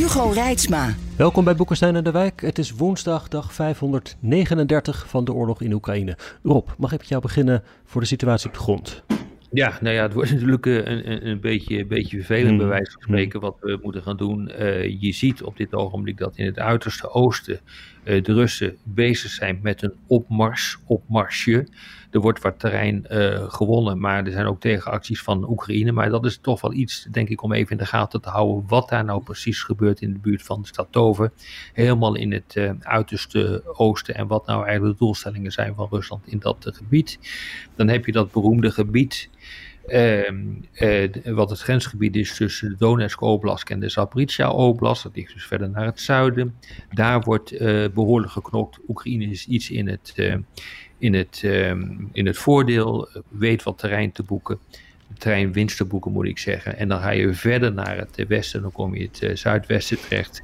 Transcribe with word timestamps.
Hugo 0.00 0.30
Reitsma. 0.30 0.94
Welkom 1.16 1.44
bij 1.44 1.54
Boekenstein 1.54 1.96
en 1.96 2.04
de 2.04 2.10
Wijk. 2.10 2.40
Het 2.40 2.58
is 2.58 2.70
woensdag, 2.70 3.28
dag 3.28 3.52
539 3.52 5.08
van 5.08 5.24
de 5.24 5.32
oorlog 5.32 5.60
in 5.60 5.72
Oekraïne. 5.72 6.16
Rob, 6.42 6.68
mag 6.78 6.92
ik 6.92 6.98
met 6.98 7.08
jou 7.08 7.22
beginnen 7.22 7.62
voor 7.84 8.00
de 8.00 8.06
situatie 8.06 8.46
op 8.46 8.54
de 8.54 8.60
grond? 8.60 9.02
Ja, 9.52 9.78
nou 9.80 9.94
ja, 9.94 10.02
het 10.02 10.12
wordt 10.12 10.32
natuurlijk 10.34 10.66
eh, 10.66 10.74
een, 10.74 11.10
een, 11.10 11.26
een 11.26 11.40
beetje, 11.40 11.78
een 11.78 11.88
beetje 11.88 12.16
vervelend 12.16 12.48
Hmm. 12.48 12.58
bij 12.58 12.66
wijze 12.66 12.90
van 12.90 13.02
spreken 13.02 13.40
wat 13.40 13.56
we 13.60 13.78
moeten 13.82 14.02
gaan 14.02 14.16
doen. 14.16 14.48
Eh, 14.48 15.00
je 15.00 15.12
ziet 15.12 15.42
op 15.42 15.56
dit 15.56 15.74
ogenblik 15.74 16.18
dat 16.18 16.36
in 16.36 16.46
het 16.46 16.58
uiterste 16.58 17.10
oosten 17.10 17.60
eh, 18.02 18.22
de 18.22 18.32
Russen 18.32 18.76
bezig 18.82 19.30
zijn 19.30 19.58
met 19.62 19.82
een 19.82 19.92
opmars, 20.06 20.78
opmarsje. 20.86 21.66
Er 22.10 22.20
wordt 22.20 22.42
wat 22.42 22.58
terrein 22.58 23.04
gewonnen, 23.48 24.00
maar 24.00 24.24
er 24.24 24.32
zijn 24.32 24.46
ook 24.46 24.60
tegenacties 24.60 25.22
van 25.22 25.50
Oekraïne. 25.50 25.92
Maar 25.92 26.10
dat 26.10 26.24
is 26.24 26.38
toch 26.38 26.60
wel 26.60 26.72
iets, 26.72 27.06
denk 27.10 27.28
ik, 27.28 27.42
om 27.42 27.52
even 27.52 27.70
in 27.70 27.76
de 27.76 27.86
gaten 27.86 28.20
te 28.20 28.28
houden 28.28 28.64
wat 28.68 28.88
daar 28.88 29.04
nou 29.04 29.22
precies 29.22 29.62
gebeurt 29.62 30.00
in 30.00 30.12
de 30.12 30.18
buurt 30.18 30.42
van 30.42 30.60
de 30.60 30.66
stad 30.66 30.86
Tover. 30.90 31.32
Helemaal 31.72 32.14
in 32.14 32.32
het 32.32 32.72
uiterste 32.80 33.62
oosten 33.76 34.14
en 34.14 34.26
wat 34.26 34.46
nou 34.46 34.64
eigenlijk 34.66 34.98
de 34.98 35.04
doelstellingen 35.04 35.52
zijn 35.52 35.74
van 35.74 35.88
Rusland 35.90 36.26
in 36.26 36.38
dat 36.38 36.70
gebied. 36.72 37.18
Dan 37.76 37.88
heb 37.88 38.06
je 38.06 38.12
dat 38.12 38.32
beroemde 38.32 38.70
gebied 38.70 39.30
wat 41.24 41.50
het 41.50 41.60
grensgebied 41.60 42.16
is 42.16 42.36
tussen 42.36 42.68
de 42.68 42.76
Donetsk 42.78 43.20
Oblast 43.20 43.70
en 43.70 43.80
de 43.80 43.88
Zaporizhia 43.88 44.50
Oblast, 44.50 45.02
dat 45.02 45.16
ligt 45.16 45.32
dus 45.34 45.46
verder 45.46 45.70
naar 45.70 45.84
het 45.84 46.00
zuiden. 46.00 46.54
Daar 46.90 47.20
wordt 47.20 47.52
eh, 47.52 47.88
behoorlijk 47.94 48.32
geknokt. 48.32 48.78
Oekraïne 48.88 49.24
is 49.24 49.46
iets 49.46 49.70
in 49.70 49.88
het, 49.88 50.12
eh, 50.16 50.34
in 50.98 51.14
het, 51.14 51.40
ehm, 51.44 51.82
in 52.12 52.26
het 52.26 52.38
voordeel, 52.38 53.08
eh, 53.08 53.22
weet 53.28 53.62
wat 53.62 53.78
terrein 53.78 54.12
te 54.12 54.22
boeken. 54.22 54.58
Terrein 55.18 55.52
winst 55.52 55.76
te 55.76 55.84
boeken 55.84 56.12
moet 56.12 56.26
ik 56.26 56.38
zeggen. 56.38 56.76
En 56.76 56.88
dan 56.88 57.00
ga 57.00 57.10
je 57.10 57.34
verder 57.34 57.72
naar 57.72 57.96
het 57.96 58.16
eh, 58.16 58.26
westen, 58.26 58.62
dan 58.62 58.72
kom 58.72 58.94
je 58.94 59.02
het 59.02 59.22
eh, 59.22 59.36
zuidwesten 59.36 60.00
terecht. 60.00 60.42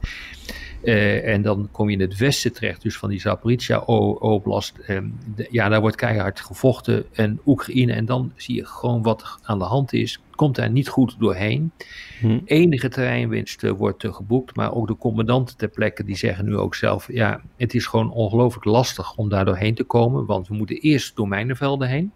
Eh, 0.82 1.32
en 1.32 1.42
dan 1.42 1.68
kom 1.72 1.88
je 1.88 1.96
in 1.96 2.00
het 2.00 2.16
westen 2.16 2.52
terecht, 2.52 2.82
dus 2.82 2.96
van 2.96 3.08
die 3.08 3.20
Zaporizhia 3.20 3.82
O- 3.86 4.16
Oblast. 4.18 4.78
Ehm, 4.78 5.06
ja, 5.50 5.68
daar 5.68 5.80
wordt 5.80 5.96
keihard 5.96 6.40
gevochten. 6.40 7.04
En 7.12 7.40
Oekraïne, 7.46 7.92
en 7.92 8.04
dan 8.04 8.32
zie 8.36 8.54
je 8.54 8.66
gewoon 8.66 9.02
wat 9.02 9.22
er 9.22 9.38
aan 9.42 9.58
de 9.58 9.64
hand 9.64 9.92
is. 9.92 10.20
Komt 10.34 10.56
daar 10.56 10.70
niet 10.70 10.88
goed 10.88 11.16
doorheen. 11.18 11.72
Hm. 12.20 12.38
Enige 12.44 12.88
terreinwinst 12.88 13.64
eh, 13.64 13.70
wordt 13.70 14.04
geboekt, 14.08 14.56
maar 14.56 14.74
ook 14.74 14.86
de 14.86 14.96
commandanten 14.96 15.56
ter 15.56 15.68
plekke 15.68 16.04
die 16.04 16.16
zeggen 16.16 16.44
nu 16.44 16.56
ook 16.56 16.74
zelf: 16.74 17.12
ja, 17.12 17.42
het 17.56 17.74
is 17.74 17.86
gewoon 17.86 18.10
ongelooflijk 18.10 18.64
lastig 18.64 19.16
om 19.16 19.28
daar 19.28 19.44
doorheen 19.44 19.74
te 19.74 19.84
komen, 19.84 20.26
want 20.26 20.48
we 20.48 20.54
moeten 20.54 20.76
eerst 20.76 21.16
door 21.16 21.28
mijnenvelden 21.28 21.88
heen. 21.88 22.12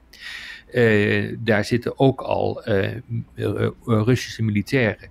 Eh, 0.73 1.37
daar 1.39 1.65
zitten 1.65 1.99
ook 1.99 2.21
al 2.21 2.63
Russische 3.85 4.43
militairen 4.43 5.09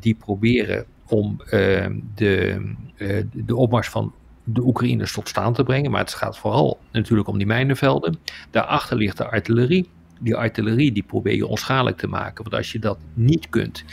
die 0.00 0.14
proberen 0.14 0.86
om 1.12 1.40
eh, 1.44 1.86
de, 2.14 2.62
eh, 2.96 3.22
de 3.32 3.56
opmars 3.56 3.88
van 3.88 4.12
de 4.44 4.62
Oekraïners 4.62 5.12
tot 5.12 5.28
staan 5.28 5.52
te 5.52 5.62
brengen. 5.62 5.90
Maar 5.90 6.00
het 6.00 6.14
gaat 6.14 6.38
vooral 6.38 6.78
natuurlijk 6.92 7.28
om 7.28 7.38
die 7.38 7.46
mijnenvelden. 7.46 8.18
Daarachter 8.50 8.96
ligt 8.96 9.16
de 9.16 9.28
artillerie. 9.28 9.88
Die 10.20 10.36
artillerie 10.36 10.92
die 10.92 11.02
probeer 11.02 11.34
je 11.34 11.46
onschadelijk 11.46 11.96
te 11.96 12.06
maken. 12.06 12.42
Want 12.42 12.56
als 12.56 12.72
je 12.72 12.78
dat 12.78 12.98
niet 13.14 13.48
kunt, 13.48 13.84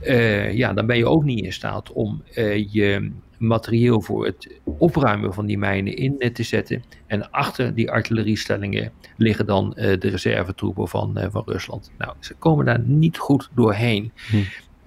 eh, 0.00 0.54
ja, 0.54 0.72
dan 0.72 0.86
ben 0.86 0.96
je 0.96 1.06
ook 1.06 1.24
niet 1.24 1.44
in 1.44 1.52
staat 1.52 1.92
om 1.92 2.22
eh, 2.34 2.72
je 2.72 3.10
materieel 3.38 4.00
voor 4.00 4.26
het 4.26 4.60
opruimen 4.64 5.34
van 5.34 5.46
die 5.46 5.58
mijnen 5.58 5.96
in 5.96 6.32
te 6.32 6.42
zetten. 6.42 6.82
En 7.06 7.30
achter 7.30 7.74
die 7.74 7.90
artilleriestellingen 7.90 8.92
liggen 9.16 9.46
dan 9.46 9.70
de 9.76 10.08
reservetroepen 10.08 10.88
van, 10.88 11.18
van 11.30 11.42
Rusland. 11.46 11.90
Nou, 11.98 12.12
ze 12.18 12.34
komen 12.34 12.64
daar 12.64 12.80
niet 12.80 13.18
goed 13.18 13.50
doorheen. 13.54 14.12
Hm. 14.30 14.36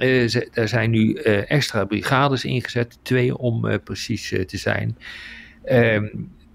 Eh, 0.03 0.27
ze- 0.27 0.49
er 0.53 0.67
zijn 0.67 0.89
nu 0.91 1.13
eh, 1.13 1.51
extra 1.51 1.85
brigades 1.85 2.45
ingezet, 2.45 2.97
twee 3.01 3.37
om 3.37 3.67
eh, 3.67 3.77
precies 3.83 4.29
te 4.29 4.57
zijn. 4.57 4.97
Ehm, 5.63 6.07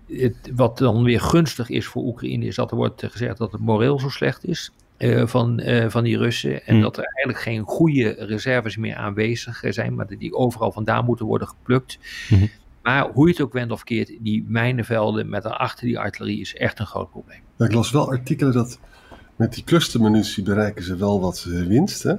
het, 0.08 0.36
wat 0.54 0.78
dan 0.78 1.02
weer 1.02 1.20
gunstig 1.20 1.68
is 1.68 1.86
voor 1.86 2.02
Oekraïne 2.02 2.44
is 2.46 2.54
dat 2.54 2.70
er 2.70 2.76
wordt 2.76 3.04
gezegd 3.08 3.38
dat 3.38 3.52
het 3.52 3.60
moreel 3.60 3.98
zo 4.00 4.08
slecht 4.08 4.44
is 4.46 4.72
eh, 4.96 5.26
van, 5.26 5.58
eh, 5.60 5.88
van 5.88 6.04
die 6.04 6.18
Russen. 6.18 6.66
En 6.66 6.72
Hmm. 6.74 6.82
dat 6.82 6.96
er 6.96 7.04
eigenlijk 7.04 7.44
geen 7.44 7.62
goede 7.62 8.16
reserves 8.18 8.76
meer 8.76 8.94
aanwezig 8.96 9.62
zijn, 9.68 9.94
maar 9.94 10.06
dat 10.06 10.18
die 10.18 10.34
overal 10.34 10.72
vandaan 10.72 11.04
moeten 11.04 11.26
worden 11.26 11.48
geplukt. 11.48 11.98
Mhm. 12.30 12.46
Maar 12.82 13.08
hoe 13.12 13.26
je 13.26 13.32
het 13.32 13.42
ook 13.42 13.52
wendt 13.52 13.72
of 13.72 13.84
keert, 13.84 14.12
die 14.20 14.44
mijnenvelden 14.48 15.28
met 15.28 15.42
daarachter 15.42 15.86
die 15.86 15.98
artillerie 15.98 16.40
is 16.40 16.54
echt 16.54 16.78
een 16.78 16.86
groot 16.86 17.10
probleem. 17.10 17.40
Ja, 17.56 17.64
ik 17.66 17.72
las 17.72 17.90
wel 17.90 18.08
artikelen 18.10 18.52
dat 18.52 18.78
met 19.36 19.52
die 19.54 19.64
clustermunitie 19.64 20.42
bereiken 20.42 20.84
ze 20.84 20.96
wel 20.96 21.20
wat 21.20 21.44
winst. 21.68 22.02
Hè? 22.02 22.14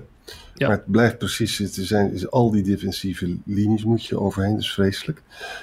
Ja. 0.53 0.67
Maar 0.67 0.77
het 0.77 0.91
blijft 0.91 1.17
precies, 1.17 1.57
het 1.57 1.73
zijn 1.73 2.13
is 2.13 2.31
al 2.31 2.51
die 2.51 2.63
defensieve 2.63 3.37
linies 3.45 3.83
moet 3.83 4.05
je 4.05 4.19
overheen, 4.19 4.51
dat 4.51 4.61
is 4.61 4.73
vreselijk. 4.73 5.21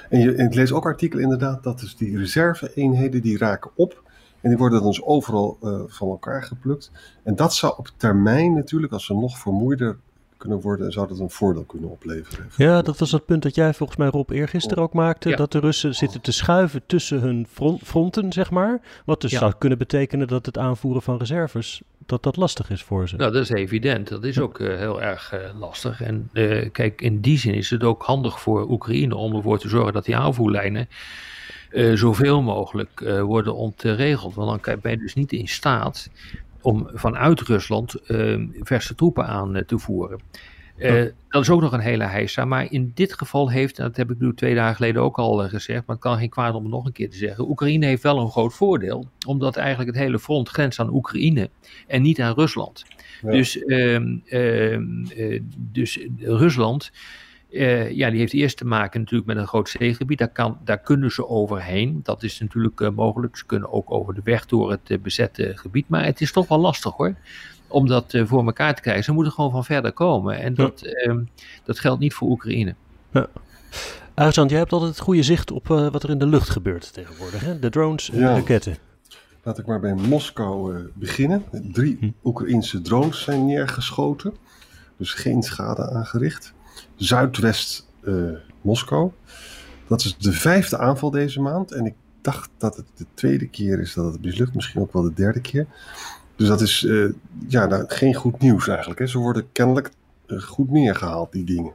En, 0.09 0.19
je, 0.19 0.33
en 0.35 0.45
ik 0.45 0.53
lees 0.53 0.71
ook 0.71 0.85
artikelen 0.85 1.23
inderdaad 1.23 1.63
dat 1.63 1.79
dus 1.79 1.95
die 1.95 2.17
reserve-eenheden 2.17 3.21
die 3.21 3.37
raken 3.37 3.71
op. 3.75 4.03
En 4.41 4.49
die 4.49 4.57
worden 4.57 4.79
dan 4.79 4.87
dus 4.87 5.03
overal 5.03 5.57
eh, 5.61 5.81
van 5.87 6.09
elkaar 6.09 6.43
geplukt. 6.43 6.91
En 7.23 7.35
dat 7.35 7.53
zou 7.53 7.73
op 7.77 7.89
termijn 7.97 8.53
natuurlijk, 8.53 8.93
als 8.93 9.05
ze 9.05 9.13
nog 9.13 9.37
vermoeider 9.37 9.97
kunnen 10.37 10.61
worden, 10.61 10.91
zou 10.91 11.07
dat 11.07 11.19
een 11.19 11.29
voordeel 11.29 11.63
kunnen 11.63 11.89
opleveren. 11.89 12.49
Ja, 12.57 12.81
dat 12.81 12.97
was 12.97 13.11
het 13.11 13.25
punt 13.25 13.43
dat 13.43 13.55
jij 13.55 13.73
volgens 13.73 13.97
mij 13.97 14.07
Rob 14.07 14.29
eergisteren 14.29 14.83
ook 14.83 14.93
maakte. 14.93 15.29
Ja. 15.29 15.35
Dat 15.35 15.51
de 15.51 15.59
Russen 15.59 15.95
zitten 15.95 16.21
te 16.21 16.31
schuiven 16.31 16.81
tussen 16.85 17.19
hun 17.19 17.47
front- 17.51 17.81
fronten, 17.83 18.33
zeg 18.33 18.51
maar. 18.51 18.81
Wat 19.05 19.21
dus 19.21 19.31
Ja. 19.31 19.39
zou 19.39 19.53
kunnen 19.57 19.77
betekenen 19.77 20.27
dat 20.27 20.45
het 20.45 20.57
aanvoeren 20.57 21.01
van 21.01 21.17
reserves, 21.17 21.81
dat 22.07 22.23
dat 22.23 22.35
lastig 22.35 22.69
is 22.69 22.83
voor 22.83 23.07
ze. 23.07 23.15
Nou, 23.15 23.31
dat 23.31 23.41
is 23.41 23.49
evident. 23.49 24.07
Dat 24.07 24.23
is 24.23 24.39
ook 24.39 24.59
eh, 24.59 24.77
heel 24.77 25.01
erg 25.01 25.31
eh, 25.31 25.39
lastig. 25.59 26.01
En 26.01 26.29
eh, 26.33 26.69
kijk, 26.71 27.01
in 27.01 27.21
die 27.21 27.37
zin 27.37 27.53
is 27.53 27.69
het 27.69 27.83
ook 27.83 28.03
handig 28.03 28.39
voor 28.39 28.69
Oekraïne 28.69 29.15
om 29.15 29.35
ervoor 29.35 29.59
te 29.59 29.69
zorgen 29.69 29.93
dat 29.93 30.05
die 30.05 30.17
aanvoerlijnen 30.17 30.89
zoveel 31.93 32.41
mogelijk 32.41 32.99
worden 33.21 33.55
ontregeld. 33.55 34.35
Want 34.35 34.49
dan 34.49 34.59
kan- 34.59 34.79
ben 34.81 34.91
je 34.91 34.97
dus 34.97 35.13
niet 35.13 35.31
in 35.31 35.47
staat 35.47 36.09
om 36.61 36.89
vanuit 36.93 37.41
Rusland 37.41 37.95
verse 38.61 38.95
troepen 38.95 39.25
aan 39.27 39.63
te 39.65 39.79
voeren. 39.79 40.19
Eh, 40.77 41.05
Dat 41.29 41.41
is 41.41 41.49
ook 41.49 41.61
nog 41.61 41.71
een 41.71 41.79
hele 41.79 42.03
heisa. 42.03 42.45
Maar 42.45 42.71
in 42.71 42.91
dit 42.95 43.13
geval 43.13 43.49
heeft, 43.49 43.79
en 43.79 43.85
dat 43.85 43.97
heb 43.97 44.11
ik 44.11 44.19
nu 44.19 44.33
twee 44.33 44.55
dagen 44.55 44.75
geleden 44.75 45.01
ook 45.01 45.17
al 45.17 45.43
eh, 45.43 45.49
gezegd, 45.49 45.85
maar 45.85 45.95
het 45.95 46.05
kan 46.05 46.17
geen 46.17 46.29
kwaad 46.29 46.53
om 46.53 46.63
het 46.63 46.71
nog 46.71 46.85
een 46.85 46.91
keer 46.91 47.09
te 47.09 47.17
zeggen. 47.17 47.49
Oekraïne 47.49 47.85
heeft 47.85 48.03
wel 48.03 48.19
een 48.19 48.31
groot 48.31 48.53
voordeel, 48.53 49.09
omdat 49.27 49.55
eigenlijk 49.55 49.89
het 49.89 49.99
hele 49.99 50.19
front 50.19 50.49
grenst 50.49 50.79
aan 50.79 50.93
Oekraïne 50.93 51.49
en 51.87 52.01
niet 52.01 52.21
aan 52.21 52.33
Rusland. 52.33 52.85
Ja. 53.21 53.31
Dus, 53.31 53.63
ehm, 53.63 54.17
ehm, 54.25 55.05
eh, 55.15 55.41
dus 55.57 55.99
Rusland, 56.19 56.91
ja, 57.89 58.09
die 58.09 58.19
heeft 58.19 58.33
eerst 58.33 58.57
te 58.57 58.65
maken 58.65 58.99
natuurlijk 58.99 59.27
met 59.27 59.37
een 59.37 59.47
groot 59.47 59.69
zeegebied. 59.69 60.17
Daar, 60.17 60.31
kan, 60.31 60.57
daar 60.63 60.79
kunnen 60.79 61.11
ze 61.11 61.27
overheen. 61.27 61.99
Dat 62.03 62.23
is 62.23 62.39
natuurlijk 62.39 62.91
mogelijk. 62.95 63.37
Ze 63.37 63.45
kunnen 63.45 63.71
ook 63.71 63.91
over 63.91 64.13
de 64.13 64.21
weg 64.23 64.45
door 64.45 64.71
het 64.71 65.01
bezette 65.01 65.51
gebied. 65.55 65.89
Maar 65.89 66.05
het 66.05 66.21
is 66.21 66.31
toch 66.31 66.47
wel 66.47 66.59
lastig 66.59 66.93
hoor. 66.93 67.15
Om 67.67 67.87
dat 67.87 68.13
eh, 68.13 68.25
voor 68.25 68.45
elkaar 68.45 68.75
te 68.75 68.81
krijgen. 68.81 69.03
Ze 69.03 69.11
moeten 69.11 69.33
gewoon 69.33 69.51
van 69.51 69.65
verder 69.65 69.91
komen. 69.93 70.39
En 70.39 70.49
Ja. 70.49 70.63
dat, 70.63 70.81
ehm, 70.81 71.23
dat 71.63 71.79
geldt 71.79 71.99
niet 71.99 72.13
voor 72.13 72.29
Oekraïne. 72.29 72.75
Arjan, 74.13 74.47
jij 74.47 74.57
hebt 74.57 74.71
altijd 74.71 74.89
het 74.91 74.99
goede 74.99 75.23
zicht 75.23 75.51
op 75.51 75.71
eh, 75.71 75.87
wat 75.91 76.03
er 76.03 76.09
in 76.09 76.17
de 76.17 76.27
lucht 76.27 76.49
gebeurt 76.49 76.93
tegenwoordig. 76.93 77.41
Hè? 77.41 77.59
De 77.59 77.69
drones 77.69 78.09
en 78.09 78.19
Ja. 78.19 78.27
de 78.33 78.39
raketten. 78.39 78.77
Laat 79.43 79.57
ik 79.59 79.65
maar 79.65 79.79
bij 79.79 79.93
Moskou 79.93 80.75
eh, 80.75 80.81
beginnen. 80.93 81.43
Drie 81.71 81.97
Hm. 81.99 82.09
Oekraïnse 82.23 82.81
drones 82.81 83.21
zijn 83.23 83.45
neergeschoten. 83.45 84.33
Dus 84.97 85.13
geen 85.13 85.43
schade 85.43 85.89
aangericht. 85.89 86.53
Zuidwest 86.95 87.87
eh, 88.03 88.13
Moskou. 88.61 89.11
Dat 89.87 90.03
is 90.03 90.17
de 90.17 90.31
vijfde 90.31 90.77
aanval 90.77 91.11
deze 91.11 91.41
maand. 91.41 91.71
En 91.71 91.85
ik 91.85 91.93
dacht 92.21 92.49
dat 92.57 92.75
het 92.75 92.85
de 92.95 93.05
tweede 93.13 93.47
keer 93.47 93.79
is 93.79 93.93
dat 93.93 94.13
het 94.13 94.21
mislukt. 94.21 94.55
Misschien 94.55 94.81
ook 94.81 94.93
wel 94.93 95.01
de 95.03 95.13
derde 95.13 95.41
keer. 95.41 95.67
Dus 96.37 96.47
dat 96.47 96.61
is 96.61 96.85
eh, 96.85 97.05
ja, 97.47 97.65
nou, 97.65 97.83
geen 97.87 98.13
goed 98.13 98.39
nieuws 98.39 98.67
eigenlijk. 98.67 98.99
Hè. 98.99 99.07
Ze 99.07 99.17
worden 99.17 99.51
kennelijk 99.51 99.91
eh, 100.25 100.41
goed 100.41 100.71
neergehaald, 100.71 101.31
die 101.31 101.43
dingen. 101.43 101.73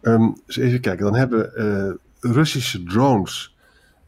Eens 0.00 0.56
even 0.56 0.80
kijken. 0.80 1.04
Dan 1.04 1.14
hebben 1.14 1.56
eh, 1.56 1.92
Russische 2.20 2.82
drones 2.82 3.56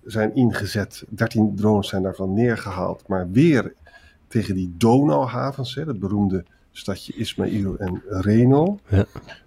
zijn 0.04 0.34
ingezet. 0.34 1.04
13 1.08 1.56
drones 1.56 1.88
zijn 1.88 2.02
daarvan 2.02 2.34
neergehaald. 2.34 3.08
Maar 3.08 3.30
weer 3.30 3.74
tegen 4.28 4.54
die 4.54 4.74
Donauhavens, 4.78 5.74
hè, 5.74 5.84
dat 5.84 5.98
beroemde 5.98 6.44
stadje 6.72 7.14
Ismail 7.14 7.78
en 7.78 8.02
Reno. 8.08 8.78
Ja. 8.88 9.04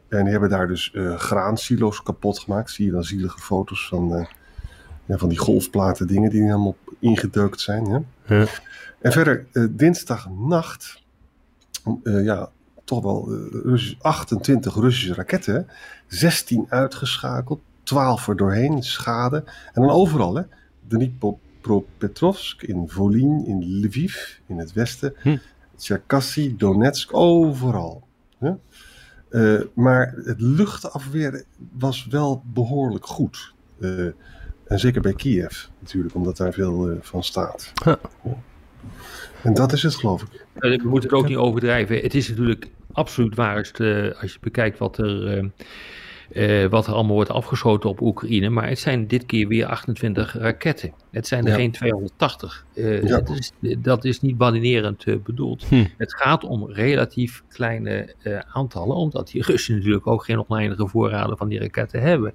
En 0.08 0.22
die 0.24 0.32
hebben 0.32 0.50
daar 0.50 0.68
dus 0.68 0.94
graansilo's 1.18 2.04
kapot 2.04 2.40
gemaakt. 2.40 2.72
Zie 2.72 2.86
je 2.86 2.92
dan 2.92 3.04
zielige 3.04 3.40
foto's 3.40 3.88
van, 3.88 4.28
ja, 5.06 5.18
van 5.18 5.30
die 5.30 5.38
golfplaten 5.38 6.08
dingen 6.08 6.30
die 6.30 6.42
helemaal 6.42 6.76
ingedeukt 7.00 7.62
zijn. 7.62 7.86
Hè? 7.86 8.00
Ja. 8.28 8.46
En 9.02 9.12
verder, 9.12 9.46
uh, 9.54 9.68
dinsdagnacht, 9.72 11.04
ja, 12.04 12.50
toch 12.84 13.04
wel 13.04 13.34
Russisch, 13.64 14.02
28 14.02 14.76
Russische 14.76 15.14
raketten. 15.14 15.68
16 16.08 16.66
uitgeschakeld, 16.70 17.62
12 17.84 18.28
er 18.28 18.36
doorheen, 18.36 18.84
schade. 18.84 19.44
En 19.74 19.82
dan 19.82 19.90
overal, 19.90 20.36
hè. 20.36 20.44
Dnipropetrovsk, 20.88 22.62
in 22.62 22.90
Volyn, 22.90 23.46
in 23.46 23.86
Lviv, 23.86 24.38
in 24.46 24.58
het 24.58 24.74
westen. 24.74 25.14
Hm. 25.22 25.38
Donetsk, 26.58 27.14
overal. 27.14 28.08
Hè? 28.38 28.52
Uh, 29.30 29.62
maar 29.74 30.14
het 30.24 30.42
luchtafweer 30.42 31.44
was 31.72 32.06
wel 32.06 32.44
behoorlijk 32.46 33.06
goed. 33.06 33.54
Uh, 33.80 34.12
en 34.68 34.80
zeker 34.80 35.02
bij 35.02 35.14
Kiev 35.14 35.66
natuurlijk, 35.80 36.16
omdat 36.16 36.38
daar 36.38 36.54
veel 36.54 36.92
uh, 36.92 36.98
van 37.02 37.24
staat. 37.24 37.72
Huh. 37.84 37.94
En 39.44 39.54
dat 39.54 39.74
is 39.74 39.84
het, 39.84 39.96
geloof 39.96 40.22
ik. 40.22 40.46
We 40.54 40.80
moeten 40.84 41.10
het 41.10 41.20
ook 41.20 41.28
niet 41.28 41.38
overdrijven. 41.38 41.98
Het 41.98 42.14
is 42.14 42.30
natuurlijk 42.30 42.70
absoluut 42.92 43.36
waar 43.36 43.58
als, 43.58 43.74
als 44.22 44.34
je 44.34 44.38
bekijkt 44.42 44.78
wat 44.78 44.98
er, 44.98 45.52
wat 46.70 46.88
er 46.88 46.94
allemaal 46.94 47.16
wordt 47.16 47.30
afgeschoten 47.30 47.90
op 47.90 48.02
Oekraïne. 48.02 48.50
Maar 48.50 48.70
het 48.70 48.80
zijn 48.80 49.08
dit 49.08 49.26
keer 49.26 49.48
weer 49.48 49.66
28 49.66 50.34
raketten. 50.34 50.94
Het 51.12 51.28
zijn 51.28 51.46
er 51.46 51.50
Ja. 51.52 51.56
geen 51.56 51.72
280. 51.72 52.66
Ja. 52.74 53.00
dat, 53.02 53.30
is, 53.30 53.52
dat 53.78 54.06
is 54.06 54.22
niet 54.22 54.38
badinerend 54.38 55.04
eh, 55.04 55.16
bedoeld. 55.24 55.64
Hm. 55.66 55.86
Het 55.98 56.16
gaat 56.16 56.44
om 56.44 56.72
relatief 56.72 57.44
kleine 57.50 58.14
eh, 58.22 58.40
aantallen, 58.54 58.96
omdat 58.96 59.28
die 59.28 59.44
Russen 59.44 59.76
natuurlijk 59.76 60.08
ook 60.08 60.24
geen 60.24 60.46
oneindige 60.48 60.88
voorraden 60.88 61.38
van 61.38 61.48
die 61.48 61.60
raketten 61.60 62.02
hebben. 62.02 62.34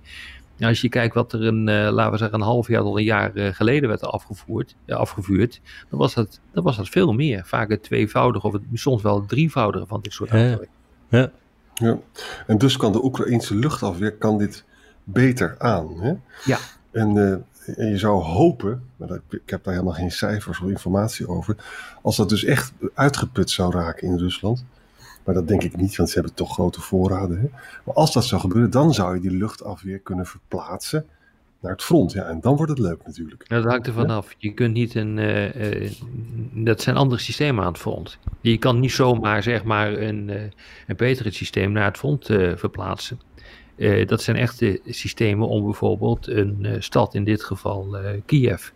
Nou, 0.62 0.74
als 0.74 0.82
je 0.82 0.88
kijkt 0.88 1.14
wat 1.14 1.32
er 1.32 1.42
een, 1.42 1.68
eh, 1.68 1.90
laten 1.92 2.12
we 2.12 2.18
zeggen, 2.18 2.40
een 2.40 2.46
half 2.46 2.68
jaar 2.68 2.82
tot 2.82 2.96
een 2.96 3.04
jaar 3.04 3.34
eh, 3.34 3.54
geleden 3.54 3.88
werd 3.88 4.02
afgevoerd, 4.02 4.76
eh, 4.84 4.96
afgevuurd, 4.96 5.60
dan 5.90 5.98
was, 5.98 6.14
dat, 6.14 6.40
dan 6.52 6.64
was 6.64 6.76
dat 6.76 6.88
veel 6.88 7.12
meer. 7.12 7.44
Vaak 7.44 7.70
het 7.70 7.82
tweevoudige 7.82 8.46
of 8.46 8.52
het, 8.52 8.62
soms 8.72 9.02
wel 9.02 9.20
het 9.20 9.28
drievoudige 9.28 9.86
van 9.86 10.00
dit 10.00 10.12
soort 10.12 10.30
Ja, 10.30 10.58
ja. 11.08 11.30
Ja. 11.74 11.98
En 12.46 12.58
dus 12.58 12.76
kan 12.76 12.92
de 12.92 13.04
Oekraïnse 13.04 13.54
luchtafweer 13.54 14.12
kan 14.12 14.38
dit 14.38 14.64
beter 15.04 15.54
aan. 15.58 16.00
Hè? 16.00 16.12
Ja. 16.44 16.58
En, 16.90 17.16
eh, 17.16 17.76
en 17.78 17.88
je 17.88 17.98
zou 17.98 18.22
hopen, 18.22 18.88
maar 18.96 19.08
dat, 19.08 19.20
ik 19.30 19.50
heb 19.50 19.64
daar 19.64 19.74
helemaal 19.74 19.94
geen 19.94 20.12
cijfers 20.12 20.60
of 20.60 20.68
informatie 20.68 21.28
over, 21.28 21.56
als 22.02 22.16
dat 22.16 22.28
dus 22.28 22.44
echt 22.44 22.72
uitgeput 22.94 23.50
zou 23.50 23.72
raken 23.72 24.08
in 24.08 24.18
Rusland. 24.18 24.64
Maar 25.24 25.34
dat 25.34 25.48
denk 25.48 25.62
ik 25.62 25.76
niet, 25.76 25.96
want 25.96 26.08
ze 26.08 26.14
hebben 26.14 26.34
toch 26.34 26.52
grote 26.52 26.80
voorraden. 26.80 27.40
Hè? 27.40 27.46
Maar 27.84 27.94
als 27.94 28.12
dat 28.12 28.24
zou 28.24 28.40
gebeuren, 28.40 28.70
dan 28.70 28.94
zou 28.94 29.14
je 29.14 29.20
die 29.20 29.30
luchtafweer 29.30 29.98
kunnen 29.98 30.26
verplaatsen 30.26 31.06
naar 31.60 31.72
het 31.72 31.82
front. 31.82 32.12
Ja, 32.12 32.24
en 32.24 32.40
dan 32.40 32.56
wordt 32.56 32.70
het 32.70 32.80
leuk 32.80 33.00
natuurlijk. 33.06 33.48
Dat 33.48 33.64
hangt 33.64 33.86
er 33.86 33.92
vanaf. 33.92 34.34
Je 34.38 34.52
kunt 34.54 34.74
niet 34.74 34.94
een. 34.94 35.18
eh, 35.18 35.84
eh, 35.84 35.90
dat 36.52 36.80
zijn 36.82 36.96
andere 36.96 37.20
systemen 37.20 37.64
aan 37.64 37.72
het 37.72 37.80
front. 37.80 38.18
Je 38.40 38.58
kan 38.58 38.80
niet 38.80 38.92
zomaar 38.92 39.42
zeg 39.42 39.64
maar 39.64 39.92
een, 39.92 40.30
eh 40.30 40.40
een 40.86 40.96
Patriot 40.96 41.34
systeem 41.34 41.72
naar 41.72 41.84
het 41.84 41.96
front 41.98 42.26
verplaatsen. 42.54 43.20
Dat 44.06 44.22
zijn 44.22 44.36
echte 44.36 44.80
systemen 44.86 45.48
om 45.48 45.64
bijvoorbeeld 45.64 46.26
een 46.28 46.76
stad, 46.78 47.14
in 47.14 47.24
dit 47.24 47.44
geval 47.44 47.96
Kiev, 48.26 48.68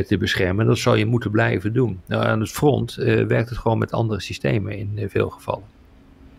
te 0.00 0.16
beschermen. 0.18 0.66
Dat 0.66 0.78
zou 0.78 0.98
je 0.98 1.06
moeten 1.06 1.30
blijven 1.30 1.72
doen. 1.72 2.00
Nou, 2.06 2.24
aan 2.24 2.40
het 2.40 2.50
front 2.50 2.96
eh, 2.96 3.24
werkt 3.24 3.48
het 3.48 3.58
gewoon 3.58 3.78
met 3.78 3.92
andere 3.92 4.20
systemen 4.20 4.78
in 4.78 4.92
eh, 4.96 5.08
veel 5.08 5.30
gevallen. 5.30 5.64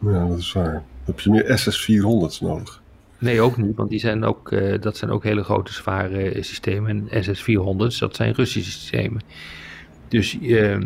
Ja, 0.01 0.27
dat 0.27 0.37
is 0.37 0.53
waar. 0.53 0.73
Dan 0.73 0.83
heb 1.05 1.19
je 1.19 1.29
meer 1.29 1.57
SS-400's 1.57 2.41
nodig. 2.41 2.81
Nee, 3.17 3.41
ook 3.41 3.57
niet, 3.57 3.75
want 3.75 3.89
die 3.89 3.99
zijn 3.99 4.23
ook, 4.23 4.51
eh, 4.51 4.81
dat 4.81 4.97
zijn 4.97 5.11
ook 5.11 5.23
hele 5.23 5.43
grote, 5.43 5.73
zware 5.73 6.31
eh, 6.31 6.43
systemen. 6.43 7.09
En 7.09 7.23
SS-400's, 7.23 7.99
dat 7.99 8.15
zijn 8.15 8.33
Russische 8.33 8.71
systemen. 8.71 9.21
Dus 10.07 10.39
eh, 10.41 10.77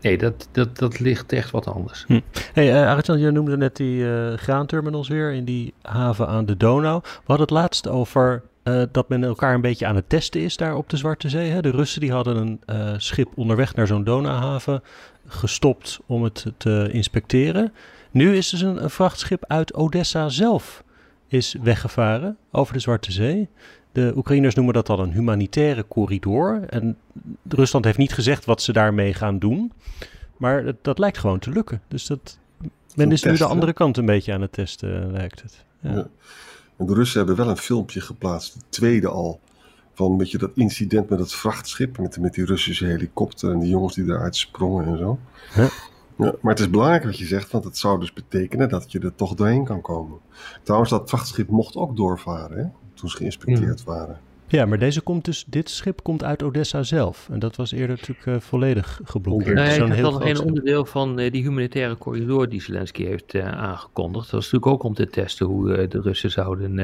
nee, 0.00 0.18
dat, 0.18 0.48
dat, 0.52 0.78
dat 0.78 1.00
ligt 1.00 1.32
echt 1.32 1.50
wat 1.50 1.66
anders. 1.66 2.06
Hey, 2.52 2.82
uh, 2.82 2.88
Arjan, 2.88 3.18
je 3.18 3.30
noemde 3.30 3.56
net 3.56 3.76
die 3.76 4.12
eh, 4.12 4.36
graanterminals 4.36 5.08
weer 5.08 5.32
in 5.32 5.44
die 5.44 5.74
haven 5.82 6.28
aan 6.28 6.46
de 6.46 6.56
Donau. 6.56 7.00
We 7.02 7.08
hadden 7.24 7.46
het 7.46 7.54
laatst 7.54 7.88
over 7.88 8.42
eh, 8.64 8.82
dat 8.92 9.08
men 9.08 9.24
elkaar 9.24 9.54
een 9.54 9.60
beetje 9.60 9.86
aan 9.86 9.96
het 9.96 10.08
testen 10.08 10.40
is 10.40 10.56
daar 10.56 10.76
op 10.76 10.88
de 10.88 10.96
Zwarte 10.96 11.28
Zee. 11.28 11.50
Hè? 11.50 11.62
De 11.62 11.70
Russen 11.70 12.00
die 12.00 12.12
hadden 12.12 12.36
een 12.36 12.60
eh, 12.66 12.94
schip 12.96 13.28
onderweg 13.34 13.74
naar 13.74 13.86
zo'n 13.86 14.04
Donauhaven 14.04 14.82
gestopt 15.26 16.00
om 16.06 16.22
het 16.22 16.46
te 16.56 16.88
inspecteren. 16.92 17.72
Nu 18.10 18.36
is 18.36 18.48
dus 18.48 18.60
een, 18.60 18.82
een 18.82 18.90
vrachtschip 18.90 19.44
uit 19.48 19.74
Odessa 19.74 20.28
zelf 20.28 20.84
is 21.28 21.56
weggevaren 21.62 22.36
over 22.50 22.72
de 22.72 22.80
Zwarte 22.80 23.12
Zee. 23.12 23.48
De 23.92 24.12
Oekraïners 24.16 24.54
noemen 24.54 24.74
dat 24.74 24.86
dan 24.86 25.00
een 25.00 25.12
humanitaire 25.12 25.88
corridor. 25.88 26.64
En 26.68 26.96
Rusland 27.48 27.84
heeft 27.84 27.98
niet 27.98 28.12
gezegd 28.12 28.44
wat 28.44 28.62
ze 28.62 28.72
daarmee 28.72 29.14
gaan 29.14 29.38
doen. 29.38 29.72
Maar 30.36 30.64
dat, 30.64 30.76
dat 30.82 30.98
lijkt 30.98 31.18
gewoon 31.18 31.38
te 31.38 31.50
lukken. 31.50 31.82
Dus 31.88 32.06
dat, 32.06 32.38
men 32.94 33.12
is 33.12 33.22
nu 33.22 33.36
de 33.36 33.44
andere 33.44 33.72
kant 33.72 33.96
een 33.96 34.06
beetje 34.06 34.32
aan 34.32 34.40
het 34.40 34.52
testen, 34.52 35.12
lijkt 35.12 35.42
het. 35.42 35.64
Ja. 35.80 35.92
Ja. 35.94 36.06
En 36.76 36.86
de 36.86 36.94
Russen 36.94 37.18
hebben 37.18 37.36
wel 37.36 37.48
een 37.48 37.56
filmpje 37.56 38.00
geplaatst, 38.00 38.54
de 38.54 38.64
tweede 38.68 39.08
al, 39.08 39.40
van 39.94 40.10
een 40.10 40.16
beetje 40.16 40.38
dat 40.38 40.50
incident 40.54 41.08
met 41.08 41.18
het 41.18 41.32
vrachtschip, 41.32 41.98
met, 41.98 42.18
met 42.18 42.34
die 42.34 42.44
Russische 42.44 42.86
helikopter 42.86 43.50
en 43.52 43.58
die 43.58 43.70
jongens 43.70 43.94
die 43.94 44.04
eruit 44.04 44.36
sprongen 44.36 44.86
en 44.86 44.98
zo. 44.98 45.18
Ja. 45.54 45.68
Ja, 46.16 46.34
maar 46.40 46.52
het 46.52 46.60
is 46.60 46.70
belangrijk 46.70 47.04
wat 47.04 47.18
je 47.18 47.24
zegt, 47.24 47.50
want 47.50 47.64
het 47.64 47.78
zou 47.78 48.00
dus 48.00 48.12
betekenen 48.12 48.68
dat 48.68 48.92
je 48.92 48.98
er 48.98 49.14
toch 49.14 49.34
doorheen 49.34 49.64
kan 49.64 49.80
komen. 49.80 50.18
Trouwens, 50.62 50.90
dat 50.90 51.08
vrachtschip 51.08 51.48
mocht 51.48 51.76
ook 51.76 51.96
doorvaren, 51.96 52.58
hè, 52.58 52.64
toen 52.94 53.08
ze 53.08 53.16
geïnspecteerd 53.16 53.84
waren. 53.84 54.20
Ja, 54.48 54.66
maar 54.66 54.78
deze 54.78 55.00
komt 55.00 55.24
dus, 55.24 55.44
dit 55.46 55.70
schip 55.70 56.02
komt 56.02 56.24
uit 56.24 56.42
Odessa 56.42 56.82
zelf. 56.82 57.28
En 57.32 57.38
dat 57.38 57.56
was 57.56 57.72
eerder 57.72 57.96
natuurlijk 57.96 58.26
eh, 58.26 58.40
volledig 58.40 59.00
geblokkeerd. 59.04 59.56
Dus 59.56 59.76
ik 59.76 59.92
heel 59.92 60.02
had 60.02 60.12
nog 60.12 60.24
een 60.24 60.40
onderdeel 60.40 60.84
van 60.84 61.18
eh, 61.18 61.32
die 61.32 61.42
humanitaire 61.42 61.98
corridor 61.98 62.48
die 62.48 62.62
Zelensky 62.62 63.04
heeft 63.04 63.34
eh, 63.34 63.52
aangekondigd. 63.52 64.24
Dat 64.24 64.32
was 64.34 64.44
natuurlijk 64.52 64.72
ook 64.72 64.82
om 64.82 64.94
te 64.94 65.06
testen 65.06 65.46
hoe 65.46 65.86
de 65.88 66.00
Russen 66.00 66.30
zouden 66.30 66.78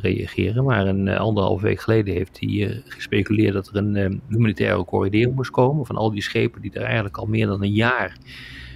reageren. 0.00 0.64
Maar 0.64 0.86
een 0.86 1.08
anderhalf 1.08 1.60
week 1.60 1.80
geleden 1.80 2.14
heeft 2.14 2.40
hij 2.40 2.82
gespeculeerd 2.86 3.52
dat 3.52 3.66
er 3.66 3.76
een 3.76 4.20
humanitaire 4.28 4.84
corridor 4.84 5.32
moest 5.32 5.50
komen. 5.50 5.86
Van 5.86 5.96
al 5.96 6.10
die 6.10 6.22
schepen 6.22 6.62
die 6.62 6.72
er 6.72 6.82
eigenlijk 6.82 7.16
al 7.16 7.26
meer 7.26 7.46
dan 7.46 7.62
een 7.62 7.72
jaar 7.72 8.16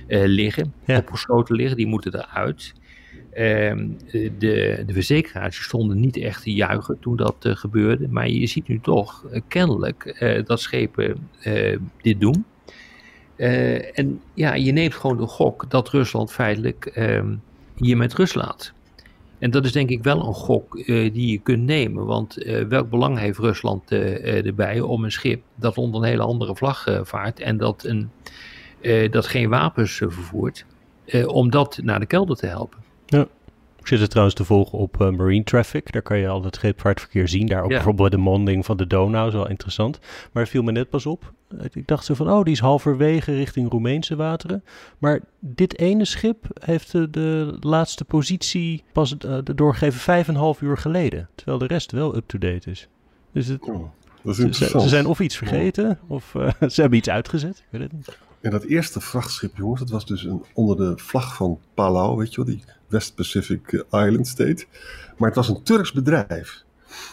liggen, 0.09 0.73
Ja. 0.85 0.99
opgesloten 0.99 1.57
liggen, 1.57 1.77
die 1.77 1.87
moeten 1.87 2.15
eruit. 2.15 2.75
Ehm, 3.31 3.89
de, 4.11 4.83
de 4.87 4.93
verzekeraars 4.93 5.63
stonden 5.63 6.01
niet 6.01 6.17
echt 6.17 6.43
te 6.43 6.53
juichen 6.53 6.99
toen 7.01 7.17
dat 7.17 7.37
eh, 7.41 7.57
gebeurde. 7.57 8.09
Maar 8.09 8.29
je 8.29 8.47
ziet 8.47 8.69
nu 8.69 8.81
toch 8.81 9.25
eh, 9.25 9.41
kennelijk 9.49 10.05
eh, 10.05 10.45
dat 10.45 10.61
schepen 10.61 11.29
dit 12.03 12.21
doen. 12.21 12.45
En 13.95 14.21
ja, 14.35 14.55
je 14.55 14.73
neemt 14.73 14.95
gewoon 14.95 15.17
de 15.17 15.27
gok 15.27 15.71
dat 15.71 15.89
Rusland 15.89 16.33
feitelijk 16.33 16.87
ehm, 16.87 17.35
hier 17.77 17.97
met 17.97 18.15
rust 18.15 18.35
laat. 18.35 18.73
En 19.39 19.51
dat 19.51 19.65
is 19.65 19.73
denk 19.73 19.91
ik 19.91 20.03
wel 20.03 20.27
een 20.27 20.35
gok 20.35 20.85
die 20.87 21.27
je 21.27 21.39
kunt 21.39 21.63
nemen. 21.63 22.07
Want 22.07 22.35
welk 22.69 22.91
belang 22.91 23.19
heeft 23.19 23.39
Rusland 23.39 23.91
erbij 23.91 24.81
om 24.81 25.05
een 25.05 25.13
schip 25.13 25.43
dat 25.55 25.79
onder 25.79 26.03
een 26.03 26.09
hele 26.09 26.23
andere 26.23 26.57
vlag 26.57 27.01
vaart 27.03 27.41
en 27.41 27.57
dat, 27.57 27.85
een, 27.85 28.11
dat 29.11 29.27
geen 29.27 29.49
wapens 29.49 29.93
vervoert, 29.93 30.67
om 31.27 31.51
dat 31.51 31.81
naar 31.83 32.01
de 32.01 32.07
kelder 32.07 32.37
te 32.37 32.47
helpen? 32.47 32.79
Ik 33.81 33.87
zit 33.87 34.01
het 34.01 34.09
trouwens 34.11 34.37
te 34.37 34.45
volgen 34.45 34.79
op 34.79 35.01
eh, 35.01 35.11
Marine 35.11 35.45
Traffic. 35.45 35.93
Daar 35.93 36.03
kan 36.03 36.19
je 36.19 36.29
al 36.29 36.45
het 36.45 36.55
scheepvaartverkeer 36.55 37.29
zien. 37.29 37.47
Daar 37.47 37.63
ook 37.63 37.69
Ja. 37.71 37.75
bijvoorbeeld 37.75 38.11
de 38.11 38.17
monding 38.17 38.65
van 38.65 38.77
de 38.77 38.87
Donau. 38.87 39.29
is 39.29 39.33
wel 39.35 39.49
interessant. 39.49 39.99
Maar 40.33 40.43
het 40.43 40.53
viel 40.53 40.63
me 40.63 40.73
net 40.73 40.91
pas 40.91 41.07
op. 41.07 41.33
Ik 41.73 41.87
dacht 41.87 42.05
zo 42.05 42.15
van, 42.15 42.31
oh, 42.31 42.43
die 42.45 42.53
is 42.53 42.61
halverwege 42.61 43.35
richting 43.35 43.71
Roemeense 43.71 44.17
wateren. 44.17 44.65
Maar 44.99 45.21
dit 45.39 45.79
ene 45.79 46.05
schip 46.05 46.45
heeft 46.65 46.93
de, 46.93 47.11
de 47.11 47.57
laatste 47.61 48.05
positie 48.05 48.85
pas 48.93 49.17
eh, 49.19 49.39
doorgegeven 49.55 50.01
vijf 50.01 50.29
en 50.29 50.35
een 50.35 50.41
half 50.41 50.61
uur 50.61 50.79
geleden. 50.79 51.29
Terwijl 51.35 51.59
de 51.59 51.67
rest 51.67 51.93
wel 51.93 52.17
up-to-date 52.17 52.71
is. 52.71 52.89
Dus 53.33 53.47
het, 53.47 53.63
Oh, 53.69 53.69
dat 54.23 54.33
is 54.33 54.37
ze, 54.37 54.43
interessant. 54.45 54.83
ze 54.83 54.89
zijn 54.89 55.07
of 55.07 55.21
iets 55.21 55.37
vergeten, 55.37 55.99
of 56.07 56.35
eh, 56.35 56.49
ze 56.75 56.81
hebben 56.81 56.99
iets 56.99 57.09
uitgezet. 57.11 57.57
Ik 57.59 57.65
weet 57.71 57.81
het 57.83 57.93
niet. 57.93 58.19
En 58.41 58.51
dat 58.51 58.63
eerste 58.63 59.01
vrachtschip, 59.01 59.57
jongens, 59.57 59.81
dat 59.81 59.91
was 59.91 60.07
dus 60.07 60.25
een, 60.25 60.43
onder 60.55 60.77
de 60.77 60.93
vlag 60.97 61.35
van 61.37 61.59
Palau, 61.75 62.17
weet 62.17 62.35
je 62.35 62.37
wel, 62.45 62.55
die 62.55 62.65
West 62.87 63.15
Pacific 63.15 63.73
eh, 63.73 64.07
Island 64.07 64.27
State. 64.27 64.67
Maar 65.17 65.29
het 65.29 65.37
was 65.37 65.49
een 65.49 65.63
Turks 65.63 65.93
bedrijf. 65.93 66.65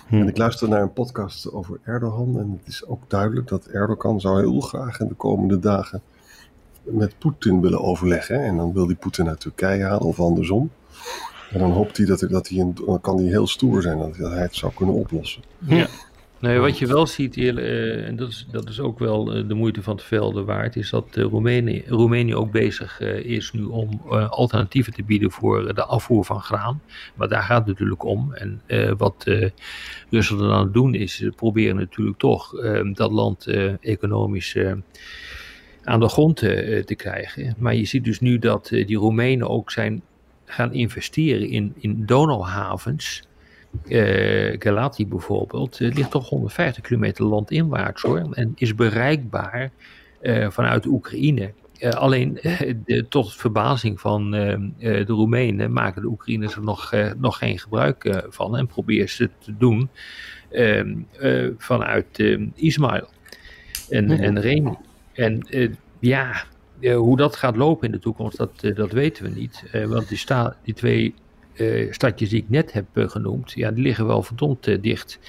Hm. 0.07 0.15
En 0.15 0.27
ik 0.27 0.37
luisterde 0.37 0.73
naar 0.73 0.83
een 0.83 0.93
podcast 0.93 1.51
over 1.51 1.79
Erdogan 1.83 2.39
en 2.39 2.59
het 2.59 2.67
is 2.73 2.85
ook 2.85 3.01
duidelijk 3.07 3.47
dat 3.47 3.65
Erdogan 3.65 4.19
zou 4.21 4.39
heel 4.39 4.59
graag 4.59 4.99
in 4.99 5.07
de 5.07 5.13
komende 5.13 5.59
dagen 5.59 6.01
met 6.83 7.17
Poetin 7.19 7.61
willen 7.61 7.81
overleggen. 7.81 8.43
En 8.43 8.57
dan 8.57 8.73
wil 8.73 8.85
hij 8.85 8.95
Poetin 8.95 9.25
naar 9.25 9.37
Turkije 9.37 9.83
halen 9.83 10.01
of 10.07 10.19
andersom. 10.19 10.71
En 11.51 11.59
dan 11.59 11.71
hoopt 11.71 11.97
hij 11.97 12.05
dat, 12.05 12.21
er- 12.21 12.29
dat 12.29 12.47
hij 12.47 12.59
een, 12.59 12.75
dan 12.85 13.01
kan 13.01 13.17
hij 13.17 13.25
heel 13.27 13.47
stoer 13.47 13.81
zijn 13.81 13.97
dat 13.97 14.17
hij 14.17 14.41
het 14.41 14.55
zou 14.55 14.73
kunnen 14.73 14.95
oplossen. 14.95 15.43
Ja. 15.59 15.87
Nee, 16.39 16.59
wat 16.59 16.77
je 16.77 16.87
wel 16.87 17.07
ziet, 17.07 17.37
uh, 17.37 18.07
en 18.07 18.15
dat 18.15 18.29
is, 18.29 18.47
dat 18.51 18.69
is 18.69 18.79
ook 18.79 18.99
wel 18.99 19.37
uh, 19.37 19.47
de 19.47 19.53
moeite 19.53 19.81
van 19.81 19.95
het 19.95 20.03
velden 20.03 20.45
waard, 20.45 20.75
is 20.75 20.89
dat 20.89 21.17
uh, 21.17 21.23
Roemenië, 21.23 21.83
Roemenië 21.87 22.35
ook 22.35 22.51
bezig 22.51 22.99
is 23.23 23.51
nu 23.51 23.63
om 23.63 24.01
alternatieven 24.29 24.93
te 24.93 25.03
bieden 25.03 25.31
voor 25.31 25.73
de 25.75 25.83
afvoer 25.83 26.25
van 26.25 26.41
graan. 26.41 26.81
Maar 27.15 27.27
daar 27.27 27.41
gaat 27.41 27.57
het 27.57 27.67
natuurlijk 27.67 28.03
om. 28.03 28.33
En 28.33 28.61
wat 28.97 29.23
Rusland 30.09 30.41
dan 30.41 30.51
aan 30.51 30.63
het 30.63 30.73
doen 30.73 30.93
is, 30.93 31.15
ze 31.15 31.31
proberen 31.35 31.75
natuurlijk 31.75 32.17
toch 32.17 32.51
dat 32.93 33.11
land 33.11 33.47
economisch 33.81 34.57
aan 35.83 35.99
de 35.99 36.07
grond 36.09 36.35
te 36.35 36.93
krijgen. 36.97 37.55
Maar 37.57 37.75
je 37.75 37.85
ziet 37.85 38.03
dus 38.03 38.19
nu 38.19 38.39
dat 38.39 38.67
die 38.67 38.97
Roemenen 38.97 39.49
ook 39.49 39.71
zijn 39.71 40.01
gaan 40.45 40.73
investeren 40.73 41.49
in, 41.49 41.73
in 41.77 42.05
Donauhavens 42.05 43.27
uh, 43.87 44.55
Galati 44.59 45.07
bijvoorbeeld, 45.07 45.79
uh, 45.79 45.93
ligt 45.93 46.11
toch 46.11 46.29
150 46.29 46.83
kilometer 46.83 47.25
landinwaarts 47.25 48.01
hoor. 48.01 48.27
En 48.31 48.51
is 48.55 48.75
bereikbaar 48.75 49.71
uh, 50.21 50.49
vanuit 50.49 50.85
Oekraïne. 50.85 51.53
alleen 51.81 52.39
de, 52.85 53.05
tot 53.09 53.35
verbazing 53.35 53.99
van 53.99 54.31
de 54.31 55.05
Roemenen 55.07 55.73
maken 55.73 56.01
de 56.01 56.07
Oekraïners 56.07 56.55
er 56.55 56.63
nog, 56.63 56.93
nog 57.17 57.37
geen 57.37 57.59
gebruik 57.59 58.23
van. 58.29 58.57
En 58.57 58.67
proberen 58.67 59.09
ze 59.09 59.29
te 59.39 59.57
doen 59.57 59.89
ehm, 60.49 60.95
vanuit 61.57 62.37
Ismail 62.55 63.09
en, 63.89 64.11
en 64.11 64.39
Remi. 64.39 64.77
En 65.13 65.43
ja, 65.99 66.43
hoe 66.95 67.17
dat 67.17 67.35
gaat 67.35 67.55
lopen 67.55 67.85
in 67.85 67.91
de 67.91 67.99
toekomst, 67.99 68.37
dat, 68.37 68.71
dat 68.75 68.91
weten 68.91 69.23
we 69.23 69.29
niet. 69.29 69.63
want 69.87 70.07
die, 70.07 70.17
sta, 70.17 70.55
die 70.63 70.73
twee 70.73 71.13
uh, 71.57 71.91
stadjes 71.93 72.29
die 72.29 72.41
ik 72.41 72.49
net 72.49 72.73
heb 72.73 72.85
uh, 72.93 73.09
genoemd, 73.09 73.51
ja, 73.51 73.71
die 73.71 73.83
liggen 73.83 74.07
wel 74.07 74.23
verdomd 74.23 74.67
uh, 74.67 74.77
dicht 74.81 75.19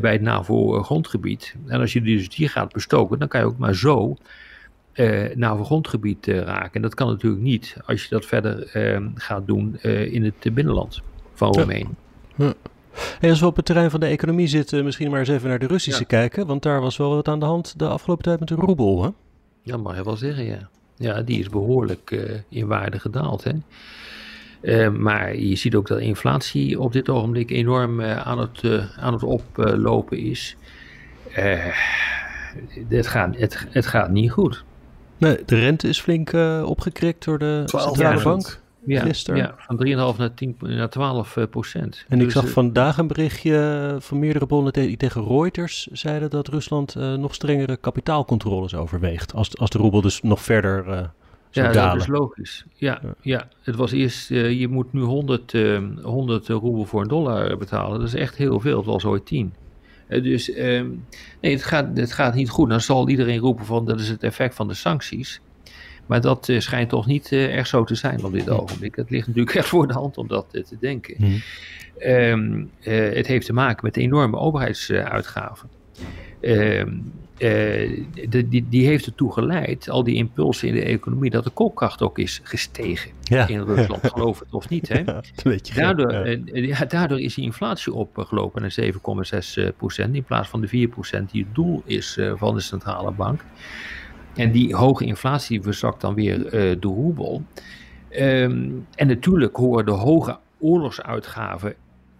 bij 0.00 0.12
het 0.12 0.20
NAVO-grondgebied. 0.20 1.54
En 1.66 1.80
als 1.80 1.92
je 1.92 2.02
dus 2.02 2.28
die 2.28 2.48
gaat 2.48 2.72
bestoken, 2.72 3.18
dan 3.18 3.28
kan 3.28 3.40
je 3.40 3.46
ook 3.46 3.58
maar 3.58 3.74
zo 3.74 4.16
NAVO-grondgebied 5.34 6.26
raken. 6.26 6.72
En 6.72 6.82
dat 6.82 6.94
kan 6.94 7.08
natuurlijk 7.08 7.42
niet 7.42 7.76
als 7.86 8.02
je 8.02 8.08
dat 8.08 8.26
verder 8.26 8.68
gaat 9.14 9.46
doen 9.46 9.80
in 9.82 10.24
het 10.24 10.54
binnenland 10.54 11.02
van 11.34 11.52
Roemenië. 11.52 11.88
Ja. 12.36 12.54
Ja. 13.20 13.28
als 13.28 13.40
we 13.40 13.46
op 13.46 13.56
het 13.56 13.64
terrein 13.64 13.90
van 13.90 14.00
de 14.00 14.06
economie 14.06 14.46
zitten, 14.46 14.84
misschien 14.84 15.10
maar 15.10 15.18
eens 15.18 15.28
even 15.28 15.48
naar 15.48 15.58
de 15.58 15.66
Russische 15.66 16.00
ja. 16.00 16.06
kijken. 16.06 16.46
Want 16.46 16.62
daar 16.62 16.80
was 16.80 16.96
wel 16.96 17.14
wat 17.14 17.28
aan 17.28 17.40
de 17.40 17.46
hand 17.46 17.78
de 17.78 17.88
afgelopen 17.88 18.24
tijd 18.24 18.38
met 18.38 18.48
de 18.48 18.54
roebel, 18.54 19.02
hè? 19.02 19.08
Ja, 19.62 19.76
mag 19.76 19.96
je 19.96 20.04
wel 20.04 20.16
zeggen, 20.16 20.44
ja. 20.44 20.68
Ja, 20.96 21.22
die 21.22 21.38
is 21.38 21.48
behoorlijk 21.48 22.34
in 22.48 22.66
waarde 22.66 22.98
gedaald, 22.98 23.44
hè. 23.44 23.52
Uh, 24.64 24.88
maar 24.88 25.36
je 25.36 25.56
ziet 25.56 25.74
ook 25.74 25.86
dat 25.86 26.00
inflatie 26.00 26.80
op 26.80 26.92
dit 26.92 27.08
ogenblik 27.08 27.50
enorm 27.50 28.00
uh, 28.00 28.26
aan, 28.26 28.38
het, 28.38 28.62
uh, 28.62 28.98
aan 28.98 29.12
het 29.12 29.22
oplopen 29.22 30.18
is. 30.18 30.56
het, 32.88 33.06
gaat, 33.06 33.36
het, 33.36 33.66
het 33.70 33.86
gaat 33.86 34.10
niet 34.10 34.30
goed. 34.30 34.64
Nee, 35.18 35.38
de 35.46 35.58
rente 35.58 35.88
is 35.88 36.00
flink 36.00 36.32
opgekrikt 36.64 37.24
door 37.24 37.38
de 37.38 37.62
centrale 37.64 38.22
bank. 38.22 38.62
Ja, 38.86 39.00
gisteren. 39.00 39.40
ja, 39.40 39.54
van 39.58 40.12
3,5 40.14 40.18
naar, 40.18 40.34
10, 40.34 40.56
naar 40.58 40.90
12 40.90 41.36
procent. 41.50 42.04
En 42.08 42.18
dus 42.18 42.26
ik 42.26 42.32
zag 42.32 42.48
vandaag 42.48 42.98
een 42.98 43.06
berichtje 43.06 43.96
van 43.98 44.18
meerdere 44.18 44.46
bronnen 44.46 44.72
die 44.72 44.96
tegen 44.96 45.26
Reuters 45.26 45.86
zeiden 45.86 46.30
dat 46.30 46.48
Rusland 46.48 46.94
nog 46.94 47.34
strengere 47.34 47.76
kapitaalcontroles 47.76 48.74
overweegt. 48.74 49.34
Als, 49.34 49.58
als 49.58 49.70
de 49.70 49.78
roebel 49.78 50.00
dus 50.00 50.22
nog 50.22 50.42
verder 50.42 51.10
ja, 51.54 51.72
dat 51.72 52.00
is 52.00 52.06
logisch. 52.06 52.64
Ja, 52.74 53.00
ja. 53.20 53.48
het 53.62 53.76
was 53.76 53.92
eerst, 53.92 54.30
uh, 54.30 54.60
je 54.60 54.68
moet 54.68 54.92
nu 54.92 55.00
100, 55.00 55.52
uh, 55.52 55.80
100 56.02 56.48
roebel 56.48 56.84
voor 56.84 57.00
een 57.00 57.08
dollar 57.08 57.56
betalen. 57.56 57.98
Dat 57.98 58.08
is 58.08 58.14
echt 58.14 58.36
heel 58.36 58.60
veel, 58.60 58.76
het 58.76 58.86
was 58.86 59.04
ooit 59.04 59.26
10. 59.26 59.54
Uh, 60.08 60.22
dus 60.22 60.48
uh, 60.48 60.56
nee, 61.40 61.52
het 61.52 61.62
gaat, 61.62 61.96
het 61.96 62.12
gaat 62.12 62.34
niet 62.34 62.50
goed. 62.50 62.68
Dan 62.68 62.80
zal 62.80 63.08
iedereen 63.08 63.38
roepen 63.38 63.64
van 63.64 63.84
dat 63.84 64.00
is 64.00 64.08
het 64.08 64.22
effect 64.22 64.54
van 64.54 64.68
de 64.68 64.74
sancties. 64.74 65.40
Maar 66.06 66.20
dat 66.20 66.48
uh, 66.48 66.60
schijnt 66.60 66.88
toch 66.88 67.06
niet 67.06 67.32
echt 67.32 67.68
zo 67.68 67.84
te 67.84 67.94
zijn 67.94 68.24
op 68.24 68.32
dit 68.32 68.50
ogenblik. 68.50 68.96
Het 68.96 69.10
ligt 69.10 69.26
natuurlijk 69.26 69.56
echt 69.58 69.68
voor 69.68 69.86
de 69.86 69.94
hand 69.94 70.18
om 70.18 70.28
dat 70.28 70.46
te 70.50 70.76
denken. 70.80 71.14
Mm. 71.18 71.42
Um, 72.06 72.70
het 72.80 73.26
heeft 73.26 73.46
te 73.46 73.52
maken 73.52 73.84
met 73.84 73.96
enorme 73.96 74.36
overheidsuitgaven. 74.36 75.68
Ehm, 76.44 76.88
uh, 77.38 78.04
die, 78.28 78.66
die 78.68 78.86
heeft 78.86 79.06
ertoe 79.06 79.32
geleid, 79.32 79.88
al 79.88 80.04
die 80.04 80.14
impulsen 80.14 80.68
in 80.68 80.74
de 80.74 80.82
economie, 80.82 81.30
dat 81.30 81.44
de 81.44 81.50
koopkracht 81.50 82.02
ook 82.02 82.18
is 82.18 82.40
gestegen 82.42 83.10
in 83.28 83.60
Rusland, 83.60 84.06
geloof 84.12 84.38
het 84.38 84.52
of 84.52 84.68
niet. 84.68 84.88
Hè? 84.88 84.98
Ja, 84.98 85.22
daardoor, 85.74 86.26
uh, 86.26 86.66
ja, 86.66 86.84
daardoor 86.84 87.20
is 87.20 87.34
die 87.34 87.44
inflatie 87.44 87.92
opgelopen 87.92 88.62
naar 88.62 88.76
7,6 88.80 89.76
procent, 89.76 90.14
in 90.14 90.24
plaats 90.24 90.48
van 90.48 90.60
de 90.60 90.68
4 90.68 90.88
procent 90.88 91.30
die 91.30 91.44
het 91.44 91.54
doel 91.54 91.82
is 91.84 92.18
van 92.34 92.54
de 92.54 92.60
centrale 92.60 93.10
bank. 93.10 93.44
En 94.34 94.52
die 94.52 94.74
hoge 94.74 95.04
inflatie 95.04 95.62
verzakt 95.62 96.00
dan 96.00 96.14
weer 96.14 96.50
de 96.50 96.78
roebel. 96.80 97.42
Um, 98.18 98.86
en 98.94 99.06
natuurlijk 99.06 99.56
horen 99.56 99.84
de 99.84 99.90
hoge 99.90 100.38
oorlogsuitgaven 100.58 101.74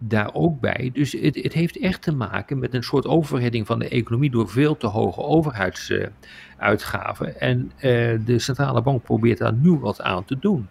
daar 0.09 0.35
ook 0.35 0.61
bij. 0.61 0.91
Dus 0.93 1.13
het, 1.13 1.43
het, 1.43 1.53
heeft 1.53 1.79
echt 1.79 2.03
te 2.03 2.13
maken 2.13 2.59
met 2.59 2.75
een 2.75 2.83
soort 2.83 3.07
overhedding 3.07 3.67
van 3.67 3.79
de 3.79 3.89
economie 3.89 4.31
door 4.31 4.49
veel 4.49 4.77
te 4.77 4.87
hoge 4.87 5.21
overheidsuitgaven. 5.21 7.41
en 7.41 7.73
uh, 7.77 7.83
de 8.25 8.39
centrale 8.39 8.83
bank 8.83 9.03
probeert 9.03 9.39
daar 9.39 9.53
nu 9.53 9.71
wat 9.71 10.01
aan 10.01 10.25
te 10.25 10.39
doen. 10.39 10.69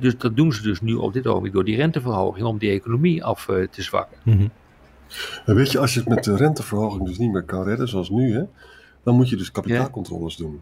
dus 0.00 0.18
dat 0.18 0.36
doen 0.36 0.52
ze 0.52 0.62
dus 0.62 0.80
nu 0.80 0.94
op 0.94 1.12
dit 1.12 1.26
ogenblik 1.26 1.52
door 1.52 1.64
die 1.64 1.76
renteverhoging 1.76 2.46
om 2.46 2.58
die 2.58 2.70
economie 2.70 3.24
af 3.24 3.48
uh, 3.48 3.66
te 3.66 3.82
zwakken. 3.82 4.16
Mm 4.22 4.36
-hmm. 4.36 4.50
Weet 5.44 5.72
je, 5.72 5.78
als 5.78 5.94
je 5.94 6.00
het 6.00 6.08
met 6.08 6.24
de 6.24 6.36
renteverhoging 6.36 7.06
dus 7.06 7.18
niet 7.18 7.32
meer 7.32 7.42
kan 7.42 7.62
redden, 7.62 7.88
zoals 7.88 8.10
nu, 8.10 8.34
hè, 8.34 8.42
dan 9.02 9.16
moet 9.16 9.28
je 9.28 9.36
dus 9.36 9.50
kapitaalcontroles 9.50 10.36
doen. 10.36 10.60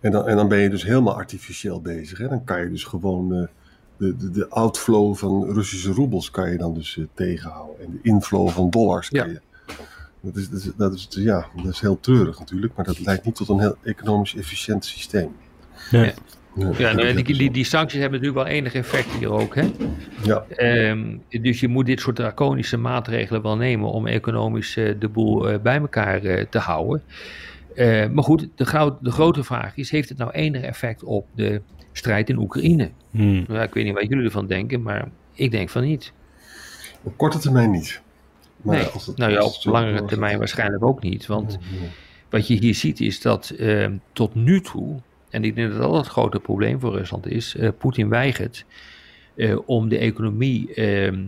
En 0.00 0.10
dan, 0.10 0.28
en 0.28 0.36
dan 0.36 0.48
ben 0.48 0.58
je 0.58 0.70
dus 0.70 0.82
helemaal 0.82 1.14
artificieel 1.14 1.80
bezig. 1.80 2.18
Hè. 2.18 2.28
Dan 2.28 2.44
kan 2.44 2.60
je 2.60 2.70
dus 2.70 2.84
gewoon 2.84 3.34
uh, 3.34 3.46
de, 4.00 4.16
de, 4.16 4.30
de, 4.30 4.48
outflow 4.48 5.16
van 5.16 5.52
Russische 5.52 5.92
roebels 5.92 6.30
kan 6.30 6.50
je 6.50 6.58
dan 6.58 6.74
dus 6.74 6.96
uh, 6.96 7.04
tegenhouden. 7.14 7.84
En 7.84 7.90
de 7.90 8.08
inflow 8.08 8.48
van 8.48 8.70
dollars 8.70 9.08
kan 9.08 9.28
ja. 9.28 9.32
je. 9.32 9.40
Dat 10.20 10.36
is, 10.36 10.48
dat, 10.50 10.60
is, 10.60 10.70
dat, 10.76 10.92
is, 10.94 11.08
ja, 11.10 11.46
dat 11.56 11.72
is 11.72 11.80
heel 11.80 12.00
treurig 12.00 12.38
natuurlijk, 12.38 12.72
maar 12.76 12.84
dat 12.84 12.98
leidt 12.98 13.24
niet 13.24 13.34
tot 13.34 13.48
een 13.48 13.60
heel 13.60 13.76
economisch 13.82 14.36
efficiënt 14.36 14.84
systeem. 14.84 15.32
Ja. 15.90 16.02
ja. 16.02 16.12
Ja, 16.78 16.92
nou, 16.92 17.22
die, 17.22 17.36
die, 17.36 17.50
die, 17.50 17.64
sancties 17.64 18.00
hebben 18.00 18.20
natuurlijk 18.20 18.46
wel 18.46 18.56
enig 18.56 18.74
effect 18.74 19.10
hier 19.18 19.30
ook. 19.30 19.54
Hè? 19.54 19.70
Ja. 20.22 20.44
Um, 20.90 21.22
dus 21.28 21.60
je 21.60 21.68
moet 21.68 21.86
dit 21.86 22.00
soort 22.00 22.16
draconische 22.16 22.76
maatregelen 22.76 23.42
wel 23.42 23.56
nemen 23.56 23.90
om 23.90 24.06
economisch 24.06 24.76
uh, 24.76 24.94
de 24.98 25.08
boel 25.08 25.50
uh, 25.50 25.58
bij 25.58 25.78
elkaar 25.78 26.24
uh, 26.24 26.44
te 26.50 26.58
houden. 26.58 27.02
maar 28.14 28.24
goed, 28.24 28.48
de, 28.54 28.94
de, 29.00 29.10
grote 29.10 29.44
vraag 29.44 29.76
is: 29.76 29.90
heeft 29.90 30.08
het 30.08 30.18
nou 30.18 30.30
enig 30.30 30.62
effect 30.62 31.04
op 31.04 31.26
de 31.34 31.60
strijd 31.92 32.28
in 32.28 32.38
Oekraïne. 32.38 32.90
Hmm. 33.10 33.44
Ja, 33.48 33.62
ik 33.62 33.74
weet 33.74 33.84
niet 33.84 33.94
wat 33.94 34.08
jullie 34.08 34.24
ervan 34.24 34.46
denken, 34.46 34.82
maar 34.82 35.08
ik 35.34 35.50
denk 35.50 35.68
van 35.68 35.82
niet. 35.82 36.12
Op 37.02 37.16
korte 37.16 37.38
termijn 37.38 37.70
niet. 37.70 38.00
Maar 38.62 38.76
nee, 38.76 38.86
als 38.86 39.06
het, 39.06 39.16
nou 39.16 39.32
ja, 39.32 39.44
op 39.44 39.54
langere 39.62 40.04
termijn 40.04 40.38
waarschijnlijk 40.38 40.84
ook 40.84 41.02
niet. 41.02 41.26
Want 41.26 41.58
hmm. 41.68 41.88
wat 42.30 42.46
je 42.46 42.54
hier 42.54 42.74
ziet 42.74 43.00
is 43.00 43.20
dat 43.20 43.52
uh, 43.58 43.88
tot 44.12 44.34
nu 44.34 44.60
toe, 44.60 44.96
en 45.30 45.44
ik 45.44 45.54
denk 45.54 45.70
dat 45.70 45.80
dat 45.80 45.94
het 45.94 46.06
grote 46.06 46.40
probleem 46.40 46.80
voor 46.80 46.96
Rusland 46.96 47.26
is, 47.26 47.54
uh, 47.54 47.68
Poetin 47.78 48.08
weigert 48.08 48.64
uh, 49.34 49.58
om 49.66 49.88
de 49.88 49.98
economie 49.98 50.74
ehm, 50.74 51.24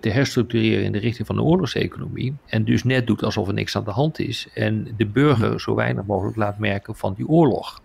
te 0.00 0.08
herstructureren 0.08 0.84
in 0.84 0.92
de 0.92 0.98
richting 0.98 1.26
van 1.26 1.36
de 1.36 1.42
oorlogseconomie. 1.42 2.34
En 2.46 2.64
dus 2.64 2.84
net 2.84 3.06
doet 3.06 3.22
alsof 3.22 3.48
er 3.48 3.54
niks 3.54 3.76
aan 3.76 3.84
de 3.84 3.90
hand 3.90 4.18
is. 4.18 4.48
En 4.54 4.88
de 4.96 5.06
burger 5.06 5.60
zo 5.60 5.74
weinig 5.74 6.04
mogelijk 6.04 6.36
laat 6.36 6.58
merken 6.58 6.94
van 6.94 7.14
die 7.14 7.28
oorlog. 7.28 7.82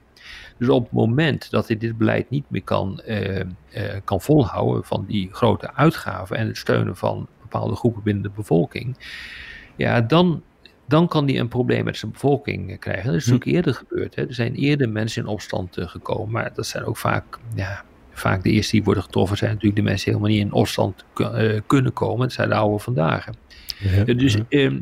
Dus 0.57 0.69
op 0.69 0.83
het 0.83 0.91
moment 0.91 1.51
dat 1.51 1.67
hij 1.67 1.77
dit 1.77 1.97
beleid 1.97 2.29
niet 2.29 2.45
meer 2.47 2.63
kan, 2.63 3.01
uh, 3.07 3.39
uh, 3.39 3.43
kan 4.03 4.21
volhouden 4.21 4.83
van 4.83 5.05
die 5.07 5.29
grote 5.31 5.73
uitgaven 5.73 6.37
en 6.37 6.47
het 6.47 6.57
steunen 6.57 6.97
van 6.97 7.27
bepaalde 7.41 7.75
groepen 7.75 8.03
binnen 8.03 8.23
de 8.23 8.29
bevolking, 8.29 8.97
ja, 9.75 10.01
dan, 10.01 10.43
dan 10.87 11.07
kan 11.07 11.27
hij 11.27 11.39
een 11.39 11.47
probleem 11.47 11.83
met 11.83 11.97
zijn 11.97 12.11
bevolking 12.11 12.79
krijgen. 12.79 13.05
Dat 13.05 13.15
is 13.15 13.25
hm. 13.25 13.31
natuurlijk 13.31 13.57
eerder 13.57 13.73
gebeurd. 13.73 14.15
Hè. 14.15 14.27
Er 14.27 14.33
zijn 14.33 14.55
eerder 14.55 14.89
mensen 14.89 15.23
in 15.23 15.27
opstand 15.27 15.77
uh, 15.77 15.87
gekomen, 15.87 16.31
maar 16.31 16.53
dat 16.53 16.67
zijn 16.67 16.83
ook 16.83 16.97
vaak, 16.97 17.39
ja, 17.55 17.83
vaak 18.11 18.43
de 18.43 18.49
eerste 18.49 18.71
die 18.75 18.83
worden 18.83 19.03
getroffen, 19.03 19.37
zijn 19.37 19.51
natuurlijk 19.51 19.81
de 19.81 19.87
mensen 19.87 20.05
die 20.05 20.13
helemaal 20.13 20.37
niet 20.37 20.47
in 20.47 20.59
opstand 20.59 21.05
kunnen 21.67 21.93
komen. 21.93 22.19
Dat 22.19 22.33
zijn 22.33 22.49
de 22.49 22.55
oude 22.55 22.83
vandaag. 22.83 23.27
Ja, 23.79 24.03
dus 24.03 24.37
uh, 24.49 24.81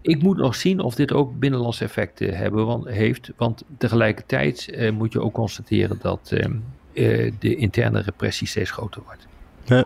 ik 0.00 0.22
moet 0.22 0.36
nog 0.36 0.54
zien 0.54 0.80
of 0.80 0.94
dit 0.94 1.12
ook 1.12 1.38
binnenlandse 1.38 1.84
effecten 1.84 2.36
hebben, 2.36 2.66
want, 2.66 2.88
heeft. 2.88 3.30
Want 3.36 3.62
tegelijkertijd 3.78 4.70
eh, 4.70 4.92
moet 4.92 5.12
je 5.12 5.20
ook 5.20 5.32
constateren 5.32 5.98
dat 6.00 6.30
ehm, 6.32 6.52
eh, 6.92 7.32
de 7.38 7.56
interne 7.56 8.00
repressie 8.00 8.46
steeds 8.46 8.70
groter 8.70 9.02
wordt. 9.04 9.26
Ja. 9.64 9.84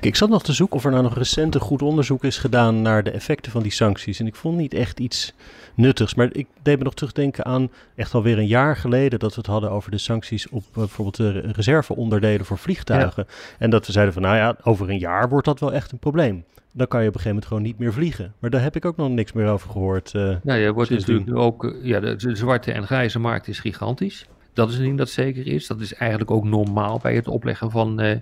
Ik 0.00 0.16
zat 0.16 0.28
nog 0.28 0.42
te 0.42 0.52
zoeken 0.52 0.76
of 0.76 0.84
er 0.84 0.90
nou 0.90 1.02
nog 1.02 1.16
recent 1.16 1.54
een 1.54 1.60
goed 1.60 1.82
onderzoek 1.82 2.24
is 2.24 2.38
gedaan 2.38 2.82
naar 2.82 3.02
de 3.02 3.10
effecten 3.10 3.52
van 3.52 3.62
die 3.62 3.72
sancties. 3.72 4.20
En 4.20 4.26
ik 4.26 4.36
vond 4.36 4.56
niet 4.56 4.74
echt 4.74 5.00
iets 5.00 5.32
nuttigs. 5.74 6.14
Maar 6.14 6.28
ik 6.32 6.46
deed 6.62 6.78
me 6.78 6.84
nog 6.84 6.94
terugdenken 6.94 7.44
aan 7.44 7.70
echt 7.94 8.14
alweer 8.14 8.38
een 8.38 8.46
jaar 8.46 8.76
geleden 8.76 9.18
dat 9.18 9.34
we 9.34 9.40
het 9.40 9.50
hadden 9.50 9.70
over 9.70 9.90
de 9.90 9.98
sancties 9.98 10.48
op 10.48 10.64
bijvoorbeeld 10.72 11.16
de 11.16 11.40
reserveonderdelen 11.40 12.46
voor 12.46 12.58
vliegtuigen. 12.58 13.26
En 13.58 13.70
dat 13.70 13.86
we 13.86 13.92
zeiden 13.92 14.14
van 14.14 14.22
nou 14.22 14.36
ja, 14.36 14.56
over 14.62 14.90
een 14.90 14.98
jaar 14.98 15.28
wordt 15.28 15.46
dat 15.46 15.60
wel 15.60 15.72
echt 15.72 15.92
een 15.92 15.98
probleem. 15.98 16.44
Dan 16.72 16.88
kan 16.88 17.02
je 17.02 17.08
op 17.08 17.14
een 17.14 17.20
gegeven 17.20 17.28
moment 17.28 17.46
gewoon 17.46 17.62
niet 17.62 17.78
meer 17.78 17.92
vliegen. 17.92 18.32
Maar 18.38 18.50
daar 18.50 18.62
heb 18.62 18.76
ik 18.76 18.84
ook 18.84 18.96
nog 18.96 19.08
niks 19.08 19.32
meer 19.32 19.48
over 19.48 19.70
gehoord. 19.70 20.12
Uh, 20.14 20.36
nou 20.42 20.58
ja, 20.58 20.72
wordt 20.72 20.90
natuurlijk 20.90 21.26
nu 21.26 21.34
ook. 21.34 21.64
Uh, 21.64 21.84
ja, 21.84 22.00
de, 22.00 22.16
de 22.16 22.36
zwarte 22.36 22.72
en 22.72 22.86
grijze 22.86 23.18
markt 23.18 23.48
is 23.48 23.58
gigantisch. 23.58 24.26
Dat 24.56 24.68
is 24.70 24.76
een 24.76 24.82
ding 24.82 24.98
dat 24.98 25.10
zeker 25.10 25.46
is. 25.46 25.66
Dat 25.66 25.80
is 25.80 25.94
eigenlijk 25.94 26.30
ook 26.30 26.44
normaal 26.44 26.98
bij 27.02 27.14
het 27.14 27.28
opleggen 27.28 27.70
van, 27.70 28.02
uh, 28.02 28.16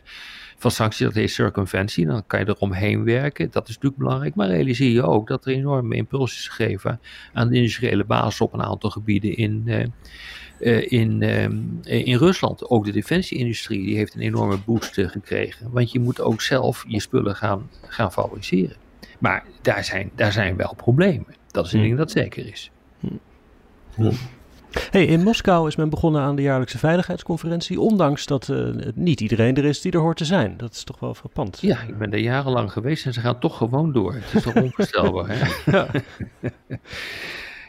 van 0.56 0.70
sancties. 0.70 1.06
Dat 1.06 1.14
heet 1.14 1.30
circumventie. 1.30 2.06
Dan 2.06 2.26
kan 2.26 2.40
je 2.40 2.48
eromheen 2.48 3.04
werken. 3.04 3.50
Dat 3.50 3.68
is 3.68 3.74
natuurlijk 3.74 4.02
belangrijk. 4.02 4.34
Maar 4.34 4.48
realiseer 4.48 4.90
je 4.90 5.02
ook 5.02 5.28
dat 5.28 5.46
er 5.46 5.52
enorme 5.52 5.96
impuls 5.96 6.32
is 6.32 6.48
gegeven 6.48 7.00
aan 7.32 7.48
de 7.48 7.56
industriële 7.56 8.04
basis 8.04 8.40
op 8.40 8.52
een 8.52 8.62
aantal 8.62 8.90
gebieden 8.90 9.36
in, 9.36 9.62
uh, 9.66 9.84
uh, 10.60 10.92
in, 10.92 11.22
in 11.82 12.16
Rusland. 12.16 12.70
Ook 12.70 12.84
de 12.84 12.92
defensieindustrie 12.92 13.84
die 13.84 13.96
heeft 13.96 14.14
een 14.14 14.20
enorme 14.20 14.58
boost 14.66 14.94
gekregen. 14.94 15.70
Want 15.70 15.92
je 15.92 16.00
moet 16.00 16.20
ook 16.20 16.40
zelf 16.40 16.84
je 16.88 17.00
spullen 17.00 17.36
gaan, 17.36 17.70
gaan 17.86 18.12
fabriceren. 18.12 18.76
Maar 19.18 19.44
daar 19.62 19.84
zijn, 19.84 20.10
daar 20.14 20.32
zijn 20.32 20.56
wel 20.56 20.74
problemen. 20.76 21.34
Dat 21.50 21.66
is 21.66 21.72
een 21.72 21.82
ding 21.82 21.96
dat 21.96 22.10
zeker 22.10 22.46
is. 22.46 22.70
Ja. 23.96 24.10
Hey, 24.90 25.04
in 25.04 25.22
Moskou 25.22 25.68
is 25.68 25.76
men 25.76 25.88
begonnen 25.88 26.22
aan 26.22 26.36
de 26.36 26.42
jaarlijkse 26.42 26.78
veiligheidsconferentie, 26.78 27.80
ondanks 27.80 28.26
dat 28.26 28.48
uh, 28.48 28.68
niet 28.94 29.20
iedereen 29.20 29.56
er 29.56 29.64
is 29.64 29.80
die 29.80 29.92
er 29.92 29.98
hoort 29.98 30.16
te 30.16 30.24
zijn. 30.24 30.56
Dat 30.56 30.72
is 30.72 30.84
toch 30.84 31.00
wel 31.00 31.14
frappant. 31.14 31.58
Ja, 31.60 31.80
ik 31.80 31.98
ben 31.98 32.12
er 32.12 32.18
jarenlang 32.18 32.72
geweest 32.72 33.06
en 33.06 33.12
ze 33.12 33.20
gaan 33.20 33.38
toch 33.38 33.56
gewoon 33.56 33.92
door. 33.92 34.14
Het 34.14 34.34
is 34.34 34.42
toch 34.42 34.54
onvoorstelbaar, 34.54 35.28
hè? 35.28 35.42
Ja. 35.72 35.88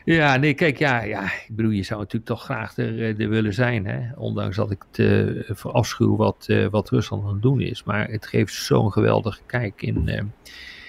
ja, 0.05 0.37
nee, 0.37 0.53
kijk, 0.53 0.77
ja, 0.77 1.03
ja, 1.03 1.23
ik 1.23 1.49
bedoel, 1.49 1.71
je 1.71 1.83
zou 1.83 1.99
natuurlijk 1.99 2.25
toch 2.25 2.43
graag 2.43 2.77
er, 2.77 3.19
er 3.21 3.29
willen 3.29 3.53
zijn, 3.53 3.85
hè? 3.85 3.99
Ondanks 4.15 4.55
dat 4.55 4.71
ik 4.71 4.85
het 4.91 4.99
uh, 4.99 5.41
verafschuw 5.47 6.15
wat, 6.15 6.45
uh, 6.49 6.67
wat 6.67 6.89
Rusland 6.89 7.23
aan 7.23 7.33
het 7.33 7.41
doen 7.41 7.61
is. 7.61 7.83
Maar 7.83 8.09
het 8.09 8.27
geeft 8.27 8.53
zo'n 8.53 8.91
geweldige 8.91 9.41
kijk 9.45 9.81
in, 9.81 10.31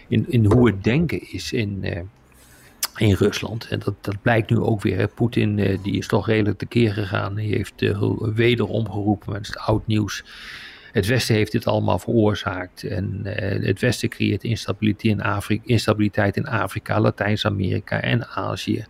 in, 0.08 0.24
in 0.28 0.44
hoe 0.44 0.66
het 0.66 0.84
denken 0.84 1.32
is 1.32 1.52
in 1.52 1.84
in 3.00 3.14
Rusland. 3.14 3.68
En 3.68 3.78
dat, 3.78 3.94
dat 4.00 4.22
blijkt 4.22 4.50
nu 4.50 4.58
ook 4.58 4.82
weer. 4.82 5.08
Poetin 5.08 5.58
uh, 5.58 5.78
die 5.82 5.96
is 5.96 6.06
toch 6.06 6.26
redelijk 6.26 6.58
tekeer 6.58 6.92
gegaan. 6.92 7.34
Die 7.34 7.54
heeft 7.54 7.82
uh, 7.82 8.12
wederom 8.20 8.90
geroepen, 8.90 9.40
is 9.40 9.56
oud 9.56 9.86
nieuws. 9.86 10.24
Het 10.92 11.06
Westen 11.06 11.34
heeft 11.34 11.52
dit 11.52 11.66
allemaal 11.66 11.98
veroorzaakt. 11.98 12.82
En 12.82 13.20
uh, 13.24 13.66
het 13.66 13.80
Westen 13.80 14.08
creëert 14.08 14.44
instabiliteit 14.44 15.12
in 15.12 15.22
Afrika, 15.22 15.62
instabiliteit 15.66 16.36
in 16.36 16.46
Afrika 16.46 17.00
Latijns-Amerika 17.00 18.00
en 18.00 18.26
Azië. 18.26 18.84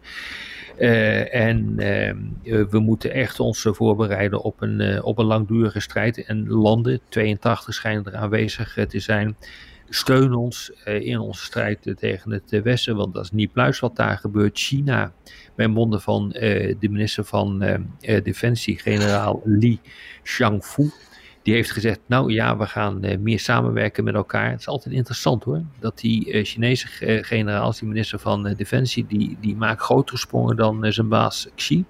en 1.31 1.77
we 2.43 2.79
moeten 2.79 3.13
echt 3.13 3.41
ons 3.41 3.67
voorbereiden 3.71 4.43
op 4.43 4.63
een, 4.63 5.03
op 5.03 5.19
een 5.19 5.25
langdurige 5.25 5.81
strijd. 5.81 6.25
En 6.25 6.49
landen, 6.49 7.01
82 7.09 7.75
schijnen 7.75 8.05
er 8.05 8.17
aanwezig 8.17 8.79
te 8.89 9.01
zijn 9.01 9.37
steun 9.89 10.35
ons 10.35 10.73
uh, 10.85 11.01
in 11.01 11.19
onze 11.19 11.45
strijd 11.45 11.95
tegen 11.97 12.31
het 12.31 12.53
uh, 12.53 12.63
Westen, 12.63 12.97
want 12.97 13.15
dat 13.15 13.25
is 13.25 13.31
niet 13.31 13.53
pluis 13.53 13.81
wat 13.81 13.97
daar 13.97 14.19
gebeurt. 14.19 14.59
China, 14.59 15.13
bij 15.55 15.67
monden 15.67 16.01
van 16.01 16.33
uh, 16.35 16.41
de 16.79 16.89
minister 16.89 17.25
van 17.25 17.65
Defensie, 18.23 18.79
generaal 18.79 19.41
Li 19.45 19.81
Shangfu, 20.23 20.91
die 21.43 21.55
heeft 21.55 21.71
gezegd, 21.71 22.01
nou 22.07 22.33
ja, 22.33 22.57
we 22.57 22.67
gaan 22.67 23.23
meer 23.23 23.41
samenwerken 23.41 24.05
met 24.05 24.15
elkaar. 24.15 24.51
Het 24.51 24.61
is 24.61 24.69
altijd 24.69 24.95
interessant 24.95 25.45
hoor, 25.45 25.63
dat 25.79 25.99
die 25.99 26.45
Chinese 26.45 26.87
generaal, 27.23 27.73
die 27.73 27.89
minister 27.89 28.19
van 28.19 28.55
Defensie, 28.57 29.07
die, 29.07 29.37
die 29.41 29.57
maakt 29.57 29.81
grotere 29.81 30.19
sprongen 30.19 30.57
dan 30.57 30.93
zijn 30.93 31.09
baas 31.09 31.49
Xi. 31.55 31.85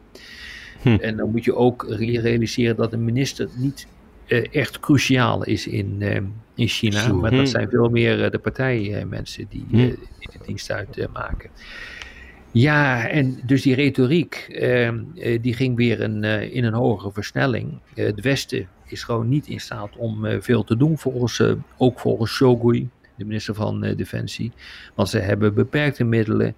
Hm. 0.82 0.88
En 0.88 1.16
dan 1.16 1.30
moet 1.30 1.44
je 1.44 1.54
ook 1.54 1.86
realiseren 1.88 2.76
dat 2.76 2.92
een 2.92 3.04
minister 3.04 3.48
niet 3.56 3.86
echt 4.50 4.80
cruciaal 4.80 5.44
is 5.44 5.66
in, 5.66 6.02
in 6.54 6.68
China. 6.68 7.12
Maar 7.12 7.30
dat 7.30 7.48
zijn 7.48 7.68
veel 7.68 7.88
meer 7.88 8.24
uh, 8.24 8.30
de 8.30 8.38
partijmensen 8.38 9.46
die, 9.48 9.66
uh, 9.70 9.78
die 9.78 10.28
de 10.32 10.38
dienst 10.46 10.70
uitmaken. 10.70 11.50
Ja, 12.50 13.08
en 13.08 13.40
dus 13.44 13.62
die 13.62 13.74
retoriek, 13.74 14.46
ehm, 14.48 14.98
die 15.40 15.54
ging 15.54 15.76
weer 15.76 16.00
een, 16.00 16.24
in 16.52 16.64
een 16.64 16.74
hogere 16.74 17.12
versnelling. 17.12 17.78
het 17.94 18.20
Westen 18.20 18.68
is 18.86 19.02
gewoon 19.02 19.28
niet 19.28 19.46
in 19.46 19.60
staat 19.60 19.96
om 19.96 20.42
veel 20.42 20.64
te 20.64 20.76
doen, 20.76 20.98
volgens, 20.98 21.42
ook 21.76 22.00
volgens 22.00 22.32
Shogui, 22.32 22.88
de 23.16 23.24
minister 23.24 23.54
van 23.54 23.80
Defensie. 23.80 24.52
Want 24.94 25.08
ze 25.08 25.18
hebben 25.18 25.54
beperkte 25.54 26.04
middelen. 26.04 26.56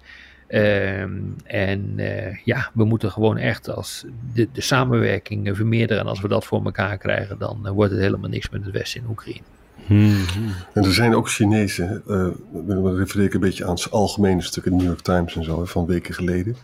Uh, 0.49 1.01
en 1.43 1.93
uh, 1.95 2.43
ja, 2.43 2.71
we 2.73 2.85
moeten 2.85 3.11
gewoon 3.11 3.37
echt 3.37 3.69
als 3.69 4.05
de, 4.33 4.47
de 4.51 4.61
samenwerking 4.61 5.55
vermeerderen. 5.55 6.03
En 6.03 6.09
als 6.09 6.21
we 6.21 6.27
dat 6.27 6.45
voor 6.45 6.63
elkaar 6.65 6.97
krijgen, 6.97 7.37
dan 7.37 7.61
uh, 7.65 7.71
wordt 7.71 7.91
het 7.91 8.01
helemaal 8.01 8.29
niks 8.29 8.49
met 8.49 8.65
het 8.65 8.73
Westen 8.73 9.01
in 9.01 9.09
Oekraïne. 9.09 9.41
Hmm. 9.85 10.25
En 10.73 10.83
er 10.83 10.93
zijn 10.93 11.15
ook 11.15 11.29
Chinezen, 11.29 12.03
uh, 12.07 12.27
dan 12.51 12.95
refereer 12.95 13.25
ik 13.25 13.33
een 13.33 13.39
beetje 13.39 13.65
aan 13.65 13.73
het 13.73 13.91
algemene 13.91 14.41
stuk 14.41 14.65
in 14.65 14.71
de 14.71 14.77
New 14.77 14.87
York 14.87 15.01
Times 15.01 15.35
en 15.35 15.43
zo, 15.43 15.65
van 15.65 15.85
weken 15.85 16.13
geleden. 16.13 16.55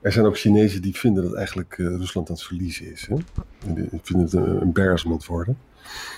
Er 0.00 0.12
zijn 0.12 0.26
ook 0.26 0.38
Chinezen 0.38 0.82
die 0.82 0.96
vinden 0.96 1.22
dat 1.22 1.34
eigenlijk 1.34 1.78
uh, 1.78 1.86
Rusland 1.86 2.28
aan 2.28 2.34
het 2.34 2.44
verliezen 2.44 2.92
is. 2.92 3.06
Hè? 3.06 3.14
En 3.66 3.74
die 3.74 4.00
vinden 4.02 4.24
het 4.24 4.34
een 4.34 4.60
embarrassment 4.60 5.26
worden. 5.26 5.58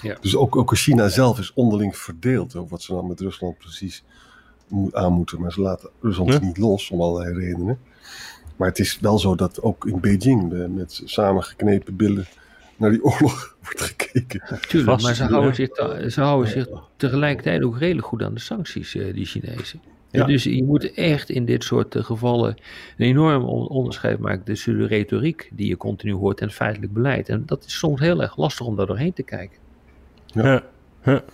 Ja. 0.02 0.16
Dus 0.20 0.36
ook, 0.36 0.56
ook 0.56 0.76
China 0.76 1.08
zelf 1.08 1.38
is 1.38 1.52
onderling 1.54 1.96
verdeeld 1.96 2.56
over 2.56 2.70
wat 2.70 2.82
ze 2.82 2.92
dan 2.92 3.06
met 3.06 3.20
Rusland 3.20 3.58
precies 3.58 4.04
aan 4.92 5.12
moeten. 5.12 5.40
Maar 5.40 5.52
ze 5.52 5.60
laten 5.60 5.90
Rusland 6.00 6.32
ja. 6.32 6.38
niet 6.38 6.58
los 6.58 6.90
om 6.90 7.00
allerlei 7.00 7.46
redenen. 7.46 7.78
Maar 8.56 8.68
het 8.68 8.78
is 8.78 8.98
wel 9.00 9.18
zo 9.18 9.34
dat 9.34 9.62
ook 9.62 9.86
in 9.86 10.00
Beijing 10.00 10.68
met 10.74 11.02
samengeknepen 11.04 11.96
billen 11.96 12.26
naar 12.76 12.90
die 12.90 13.04
oorlog 13.10 13.56
wordt 13.62 13.80
gekeken. 13.80 14.60
Tuurlijk, 14.68 15.02
maar 15.02 15.14
ze 15.14 15.24
houden, 15.24 15.54
zich, 15.54 15.70
ze 16.12 16.20
houden 16.20 16.50
zich 16.50 16.68
tegelijkertijd 16.96 17.62
ook 17.62 17.78
redelijk 17.78 18.06
goed 18.06 18.22
aan 18.22 18.34
de 18.34 18.40
sancties, 18.40 18.92
die 18.92 19.26
Chinezen. 19.26 19.80
Ja. 20.10 20.24
Dus 20.24 20.44
je 20.44 20.64
moet 20.64 20.92
echt 20.92 21.30
in 21.30 21.44
dit 21.44 21.64
soort 21.64 21.96
gevallen 21.98 22.56
een 22.96 23.06
enorm 23.06 23.44
onderscheid 23.44 24.18
maken 24.18 24.44
tussen 24.44 24.78
de 24.78 24.86
retoriek 24.86 25.50
die 25.52 25.68
je 25.68 25.76
continu 25.76 26.12
hoort 26.12 26.40
en 26.40 26.50
feitelijk 26.50 26.92
beleid. 26.92 27.28
En 27.28 27.42
dat 27.46 27.64
is 27.64 27.78
soms 27.78 28.00
heel 28.00 28.22
erg 28.22 28.36
lastig 28.36 28.66
om 28.66 28.76
daar 28.76 28.86
doorheen 28.86 29.12
te 29.12 29.22
kijken. 29.22 29.58
Ja. 30.26 30.62
ja. 31.04 31.24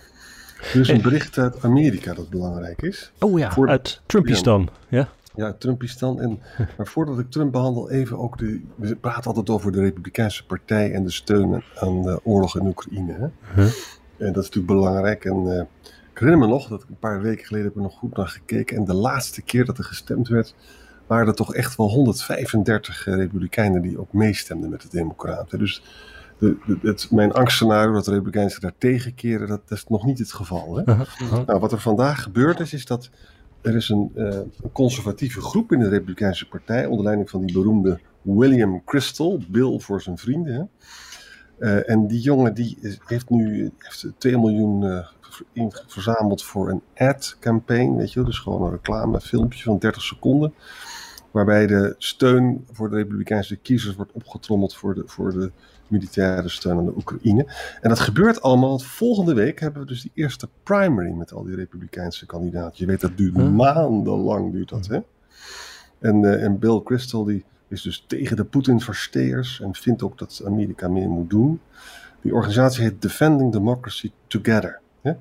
Er 0.73 0.79
is 0.79 0.87
een 0.87 1.01
bericht 1.01 1.37
uit 1.37 1.63
Amerika 1.63 2.13
dat 2.13 2.29
belangrijk 2.29 2.81
is. 2.81 3.11
Oh 3.19 3.39
ja, 3.39 3.51
Voor... 3.51 3.69
uit 3.69 4.01
Trumpistan. 4.05 4.69
Ja. 4.89 5.09
Ja, 5.35 5.53
Trumpistan. 5.53 6.21
En, 6.21 6.39
maar 6.77 6.87
voordat 6.87 7.19
ik 7.19 7.31
Trump 7.31 7.51
behandel, 7.51 7.91
even 7.91 8.17
ook 8.17 8.37
de. 8.37 8.61
We 8.75 8.95
praten 8.95 9.23
altijd 9.23 9.49
over 9.49 9.71
de 9.71 9.79
Republikeinse 9.79 10.45
Partij 10.45 10.91
en 10.93 11.03
de 11.03 11.11
steun 11.11 11.63
aan 11.75 12.01
de 12.01 12.19
oorlog 12.23 12.59
in 12.59 12.67
Oekraïne. 12.67 13.13
Hè? 13.13 13.27
Huh? 13.61 13.71
En 14.17 14.33
dat 14.33 14.43
is 14.43 14.49
natuurlijk 14.49 14.67
belangrijk. 14.67 15.25
En 15.25 15.45
uh, 15.45 15.61
ik 15.83 16.19
herinner 16.19 16.47
me 16.47 16.53
nog 16.53 16.67
dat 16.67 16.83
ik 16.83 16.89
een 16.89 16.99
paar 16.99 17.21
weken 17.21 17.45
geleden 17.45 17.67
heb 17.67 17.75
er 17.75 17.81
nog 17.81 17.97
goed 17.97 18.17
naar 18.17 18.27
gekeken. 18.27 18.77
En 18.77 18.85
de 18.85 18.93
laatste 18.93 19.41
keer 19.41 19.65
dat 19.65 19.77
er 19.77 19.83
gestemd 19.83 20.27
werd, 20.27 20.55
waren 21.07 21.27
er 21.27 21.35
toch 21.35 21.53
echt 21.53 21.77
wel 21.77 21.89
135 21.89 23.05
Republikeinen 23.05 23.81
die 23.81 23.99
ook 23.99 24.13
meestemden 24.13 24.69
met 24.69 24.81
de 24.81 24.87
Democraten. 24.91 25.59
Dus 25.59 25.83
de, 26.37 26.57
de, 26.65 26.77
het, 26.81 27.11
mijn 27.11 27.31
angstscenario 27.31 27.93
dat 27.93 28.05
de 28.05 28.11
Republikeinen 28.11 28.51
zich 28.51 28.61
daar 28.61 28.77
tegenkeren, 28.77 29.47
dat, 29.47 29.61
dat, 29.67 29.77
is 29.77 29.85
nog 29.87 30.05
niet 30.05 30.19
het 30.19 30.33
geval. 30.33 30.75
Hè? 30.75 30.83
Uh 30.93 31.01
-huh. 31.17 31.45
Nou, 31.45 31.59
wat 31.59 31.71
er 31.71 31.79
vandaag 31.79 32.23
gebeurd 32.23 32.59
is, 32.59 32.73
is 32.73 32.85
dat 32.85 33.09
er 33.61 33.75
is 33.75 33.89
een, 33.89 34.11
uh, 34.15 34.25
een, 34.33 34.71
conservatieve 34.71 35.41
groep 35.41 35.71
in 35.71 35.79
de 35.79 35.89
Republikeinse 35.89 36.47
Partij, 36.47 36.85
onder 36.85 37.05
leiding 37.05 37.29
van 37.29 37.45
die 37.45 37.55
beroemde 37.55 37.99
William 38.21 38.83
Crystal, 38.83 39.39
Bill 39.47 39.79
voor 39.79 40.01
zijn 40.01 40.17
vrienden. 40.17 40.69
Uh, 41.59 41.89
en 41.89 42.07
die 42.07 42.21
jongen 42.21 42.53
die 42.53 42.77
is, 42.81 42.99
heeft 43.05 43.29
nu 43.29 43.71
heeft 43.77 44.07
2 44.17 44.37
miljoen 44.37 44.83
uh, 44.83 45.67
verzameld 45.87 46.43
voor 46.43 46.69
een 46.69 46.81
ad-campaign, 46.95 47.95
weet 47.95 48.13
je 48.13 48.23
dus 48.23 48.39
gewoon 48.39 48.61
een 48.61 48.71
reclamefilmpje 48.71 49.63
van 49.63 49.77
30 49.77 50.01
seconden, 50.01 50.53
waarbij 51.35 51.67
de 51.67 51.95
steun 51.97 52.65
voor 52.71 52.89
de 52.89 52.95
Republikeinse 52.95 53.55
kiezers 53.55 53.95
wordt 53.95 54.11
opgetrommeld 54.11 54.75
voor 54.75 54.93
de, 54.93 55.03
voor 55.05 55.31
de 55.31 55.51
militaire 55.87 56.49
steun 56.49 56.77
aan 56.77 56.85
de 56.85 56.95
Oekraïne. 56.95 57.45
En 57.81 57.89
dat 57.89 57.99
gebeurt 57.99 58.41
allemaal, 58.41 58.69
want 58.69 58.85
volgende 58.85 59.33
week 59.33 59.59
hebben 59.59 59.81
we 59.81 59.87
dus 59.87 60.01
die 60.01 60.11
eerste 60.13 60.49
primary 60.63 61.11
met 61.11 61.33
al 61.33 61.43
die 61.43 61.55
Republikeinse 61.55 62.25
kandidaten. 62.25 62.73
Je 62.75 62.85
weet, 62.85 63.01
dat 63.01 63.17
duurt 63.17 63.51
maandenlang, 63.51 64.51
duurt 64.51 64.69
dat, 64.69 64.87
hè? 64.87 64.99
En, 65.99 66.23
uh, 66.23 66.43
en 66.43 66.59
Bill 66.59 66.81
Crystal, 66.83 67.23
die 67.23 67.43
is 67.67 67.81
dus 67.81 68.03
tegen 68.07 68.35
de 68.35 68.45
Poetin-versteers 68.45 69.61
en 69.61 69.75
vindt 69.75 70.03
ook 70.03 70.17
dat 70.17 70.41
Amerika 70.45 70.87
meer 70.87 71.09
moet 71.09 71.29
doen. 71.29 71.59
Die 72.21 72.33
organisatie 72.33 72.83
heet 72.83 73.01
Defending 73.01 73.51
Democracy 73.51 74.11
Together. 74.27 74.79
Hè? 75.01 75.13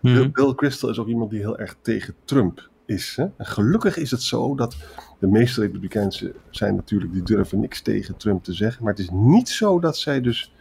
Hmm. 0.00 0.14
Bill, 0.14 0.30
Bill 0.30 0.54
Crystal 0.54 0.90
is 0.90 0.98
ook 0.98 1.08
iemand 1.08 1.30
die 1.30 1.40
heel 1.40 1.58
erg 1.58 1.76
tegen 1.82 2.14
Trump 2.24 2.69
is. 2.90 3.16
Hè? 3.16 3.22
En 3.36 3.46
gelukkig 3.46 3.96
is 3.96 4.10
het 4.10 4.22
zo 4.22 4.54
dat 4.54 4.76
de 5.18 5.26
meeste 5.26 5.60
Republikeinen 5.60 6.34
zijn 6.50 6.74
natuurlijk, 6.74 7.12
die 7.12 7.22
durven 7.22 7.60
niks 7.60 7.82
tegen 7.82 8.16
Trump 8.16 8.44
te 8.44 8.52
zeggen. 8.52 8.84
Maar 8.84 8.92
het 8.92 9.02
is 9.02 9.10
niet 9.10 9.48
zo 9.48 9.80
dat 9.80 9.98
zij 9.98 10.20
dus 10.20 10.52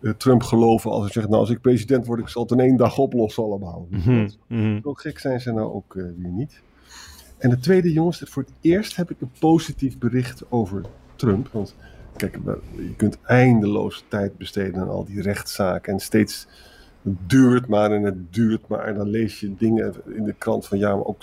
eh, 0.00 0.10
Trump 0.10 0.42
geloven 0.42 0.90
als 0.90 1.02
hij 1.02 1.12
zegt, 1.12 1.28
nou 1.28 1.40
als 1.40 1.50
ik 1.50 1.60
president 1.60 2.06
word, 2.06 2.20
ik 2.20 2.28
zal 2.28 2.42
het 2.42 2.50
in 2.50 2.60
één 2.60 2.76
dag 2.76 2.98
oplossen 2.98 3.42
allemaal. 3.42 3.86
Mhm, 3.90 4.28
mhm. 4.48 4.80
Zo 4.82 4.94
gek 4.94 5.18
zijn 5.18 5.40
ze 5.40 5.52
nou 5.52 5.72
ook 5.72 5.96
eh, 5.96 6.04
weer 6.16 6.32
niet. 6.32 6.62
En 7.38 7.50
de 7.50 7.58
tweede 7.58 7.92
jongens, 7.92 8.22
voor 8.24 8.42
het 8.42 8.52
eerst 8.60 8.96
heb 8.96 9.10
ik 9.10 9.20
een 9.20 9.32
positief 9.38 9.98
bericht 9.98 10.42
over 10.48 10.82
Trump. 11.16 11.48
Want 11.52 11.74
kijk, 12.16 12.38
je 12.76 12.94
kunt 12.96 13.18
eindeloos 13.22 14.04
tijd 14.08 14.38
besteden 14.38 14.80
aan 14.80 14.88
al 14.88 15.04
die 15.04 15.22
rechtszaken. 15.22 15.92
En 15.92 16.00
steeds, 16.00 16.46
duurt 17.02 17.66
maar 17.66 17.92
en 17.92 18.02
het 18.02 18.32
duurt 18.32 18.68
maar. 18.68 18.86
En 18.86 18.94
dan 18.94 19.08
lees 19.08 19.40
je 19.40 19.54
dingen 19.56 19.94
in 20.14 20.24
de 20.24 20.34
krant 20.38 20.66
van 20.66 20.78
ja, 20.78 20.94
maar 20.94 21.04
ook, 21.04 21.22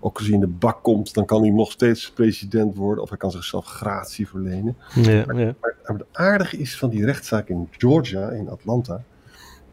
ook 0.00 0.16
als 0.16 0.26
hij 0.26 0.34
in 0.34 0.40
de 0.40 0.46
bak 0.46 0.82
komt, 0.82 1.14
dan 1.14 1.24
kan 1.24 1.42
hij 1.42 1.50
nog 1.50 1.70
steeds 1.70 2.10
president 2.10 2.76
worden. 2.76 3.02
Of 3.02 3.08
hij 3.08 3.18
kan 3.18 3.30
zichzelf 3.30 3.66
gratie 3.66 4.28
verlenen. 4.28 4.76
Ja, 4.94 5.10
ja. 5.10 5.24
Maar, 5.26 5.36
maar 5.36 5.74
het 5.82 6.04
aardige 6.12 6.56
is 6.56 6.78
van 6.78 6.90
die 6.90 7.04
rechtszaak 7.04 7.48
in 7.48 7.68
Georgia, 7.70 8.30
in 8.30 8.48
Atlanta, 8.48 9.04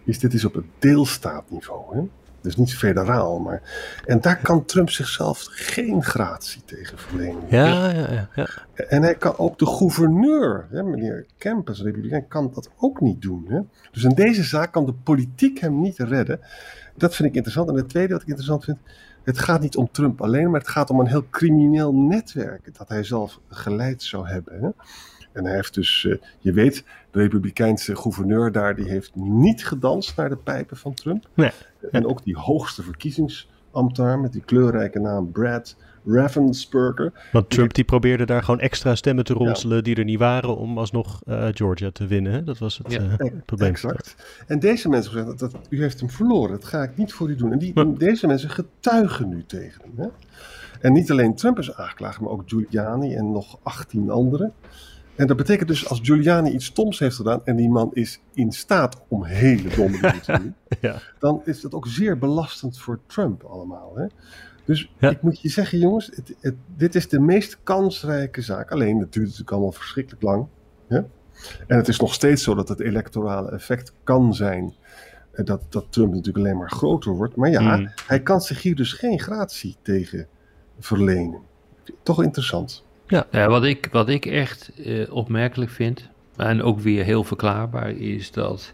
is 0.04 0.20
dit 0.20 0.34
is 0.34 0.46
op 0.46 0.54
het 0.54 0.66
deelstaatniveau. 0.80 1.96
Hè? 1.96 2.02
Dus 2.48 2.56
niet 2.56 2.76
federaal, 2.76 3.40
maar. 3.40 3.62
En 4.06 4.22
daar 4.22 4.42
kan 4.42 4.66
Trump 4.66 4.90
zichzelf 4.90 5.46
geen 5.50 6.04
gratie 6.04 6.62
tegen 6.66 6.98
verlenen. 6.98 7.42
Ja, 7.50 7.90
ja, 7.90 8.12
ja, 8.12 8.30
ja. 8.36 8.48
En 8.76 9.02
hij 9.02 9.16
kan 9.16 9.38
ook 9.38 9.60
de 9.60 9.66
gouverneur, 9.66 10.68
hè, 10.72 10.84
meneer 10.84 11.26
Kemp 11.38 11.68
als 11.68 11.82
republikein, 11.82 12.28
kan 12.28 12.52
dat 12.54 12.70
ook 12.78 13.02
niet 13.02 13.22
doen. 13.22 13.46
Hè? 13.48 13.60
Dus 13.92 14.04
in 14.04 14.16
deze 14.16 14.44
zaak 14.44 14.72
kan 14.72 14.86
de 14.86 14.94
politiek 14.94 15.60
hem 15.60 15.82
niet 15.82 15.98
redden. 15.98 16.40
Dat 16.96 17.16
vind 17.16 17.30
ik 17.30 17.36
interessant. 17.36 17.70
En 17.70 17.76
het 17.76 17.90
tweede 17.90 18.14
wat 18.14 18.22
ik 18.22 18.28
interessant 18.28 18.64
vind, 18.64 18.78
het 19.24 19.40
gaat 19.40 19.62
niet 19.62 19.76
om 19.76 19.92
Trump 19.92 20.22
alleen, 20.22 20.52
maar 20.52 20.60
het 20.60 20.70
gaat 20.70 20.90
om 20.90 21.00
een 21.00 21.08
heel 21.08 21.30
crimineel 21.30 21.94
netwerk 21.94 22.78
dat 22.78 22.88
hij 22.88 23.04
zelf 23.04 23.40
geleid 23.50 24.04
zou 24.04 24.28
hebben. 24.28 24.60
Hè? 24.62 24.70
En 25.32 25.46
hij 25.46 25.56
heeft 25.56 25.74
dus, 25.74 26.06
eh, 26.06 26.18
je 26.40 26.54
weet, 26.54 26.84
de 27.12 27.20
republikeinse 27.20 27.96
gouverneur 27.96 28.52
daar, 28.52 28.76
die 28.76 28.90
heeft 28.90 29.16
niet 29.16 29.66
gedanst 29.66 30.18
naar 30.18 30.30
de 30.30 30.38
pijpen 30.38 30.78
van 30.78 30.94
Trump. 30.94 31.28
Nee. 31.34 31.52
En 31.92 32.06
ook 32.06 32.24
die 32.24 32.38
hoogste 32.38 32.84
verkiezingsambtenaar 32.84 34.20
met 34.20 34.34
die 34.34 34.42
kleurrijke 34.42 35.00
naam 35.00 35.32
Brad 35.32 35.76
Raffensperger. 36.08 37.30
Want 37.32 37.50
Trump 37.50 37.74
die 37.74 37.84
probeerde 37.84 38.26
daar 38.26 38.44
gewoon 38.44 38.60
extra 38.60 38.96
stemmen 38.96 39.24
te 39.24 39.34
ronselen 39.34 39.84
die 39.84 39.96
er 39.96 40.04
niet 40.04 40.20
waren 40.20 40.58
om 40.58 40.78
alsnog 40.78 41.22
eh, 41.26 41.48
Georgia 41.52 41.92
te 41.92 42.08
winnen. 42.08 42.32
Hè? 42.32 42.44
Dat 42.44 42.58
was 42.58 42.78
het 42.78 42.92
Ja, 42.92 43.18
eh, 43.18 43.32
probleem. 43.46 43.70
Exact. 43.70 44.16
En 44.48 44.60
deze 44.60 44.90
mensen 44.90 45.12
zeggen 45.12 45.38
dat, 45.38 45.52
dat 45.52 45.68
u 45.70 45.82
heeft 45.82 46.00
hem 46.00 46.10
verloren. 46.10 46.52
Dat 46.52 46.66
ga 46.66 46.84
ik 46.84 46.98
niet 46.98 47.14
voor 47.14 47.30
u 47.30 47.36
doen. 47.36 47.52
En 47.52 47.60
die, 47.60 47.98
deze 47.98 48.28
mensen 48.28 48.50
getuigen 48.50 49.30
nu 49.30 49.44
tegen 49.46 49.82
hem. 49.82 49.94
Hè? 49.96 50.08
En 50.82 50.94
niet 50.94 51.12
alleen 51.12 51.36
Trump 51.36 51.60
is 51.60 51.74
aangeklaagd, 51.74 52.20
maar 52.20 52.30
ook 52.32 52.44
Giuliani 52.46 53.16
en 53.16 53.32
nog 53.32 53.60
18 53.64 54.10
anderen. 54.10 54.54
En 55.18 55.28
dat 55.28 55.38
betekent 55.38 55.68
dus 55.68 55.90
als 55.90 56.00
Giuliani 56.04 56.52
iets 56.52 56.66
stoms 56.66 57.00
heeft 57.00 57.16
gedaan 57.16 57.42
en 57.46 57.56
die 57.56 57.70
man 57.70 57.90
is 57.94 58.20
in 58.34 58.52
staat 58.52 59.02
om 59.08 59.24
hele 59.24 59.76
domme 59.76 60.00
dingen 60.02 60.22
te 60.22 60.32
doen, 60.40 60.56
Ja. 60.82 61.02
dan 61.20 61.42
is 61.46 61.62
dat 61.62 61.74
ook 61.74 61.88
zeer 61.88 62.18
belastend 62.18 62.80
voor 62.80 63.00
Trump 63.08 63.44
allemaal. 63.44 63.92
Hè? 63.96 64.06
Dus 64.66 64.92
Ja. 64.98 65.10
ik 65.10 65.22
moet 65.22 65.42
je 65.42 65.50
zeggen, 65.50 65.80
jongens, 65.80 66.10
het, 66.16 66.36
het- 66.40 66.56
dit 66.76 66.96
is 66.96 67.10
de 67.10 67.20
meest 67.20 67.58
kansrijke 67.64 68.42
zaak. 68.42 68.72
Alleen, 68.72 69.00
het 69.00 69.14
duurt 69.14 69.26
natuurlijk 69.26 69.52
allemaal 69.52 69.72
verschrikkelijk 69.72 70.24
lang. 70.24 70.48
Hè? 70.88 70.98
En 71.68 71.78
het 71.78 71.88
is 71.88 72.00
nog 72.00 72.14
steeds 72.14 72.44
zo 72.44 72.56
dat 72.56 72.70
het 72.70 72.80
electorale 72.80 73.52
effect 73.52 73.94
kan 74.04 74.34
zijn 74.36 74.74
eh, 75.32 75.46
dat, 75.46 75.62
dat 75.70 75.86
Trump 75.90 76.10
natuurlijk 76.14 76.38
alleen 76.46 76.58
maar 76.58 76.72
groter 76.72 77.12
wordt. 77.12 77.36
Maar 77.36 77.50
ja, 77.50 77.78
Mm. 77.78 77.90
hij 78.08 78.22
kan 78.22 78.42
zich 78.42 78.62
hier 78.62 78.76
dus 78.76 78.94
geen 78.94 79.20
gratie 79.20 79.76
tegen 79.82 80.28
verlenen. 80.80 81.40
Toch 82.04 82.24
interessant. 82.24 82.86
Ja, 83.08 83.48
wat, 83.48 83.64
ik, 83.66 83.88
wat 83.92 84.10
ik 84.10 84.26
echt 84.26 84.72
eh, 84.84 85.14
opmerkelijk 85.14 85.72
vind, 85.72 86.10
en 86.36 86.62
ook 86.62 86.80
weer 86.80 87.04
heel 87.04 87.24
verklaarbaar, 87.24 87.90
is 87.90 88.32
dat 88.32 88.74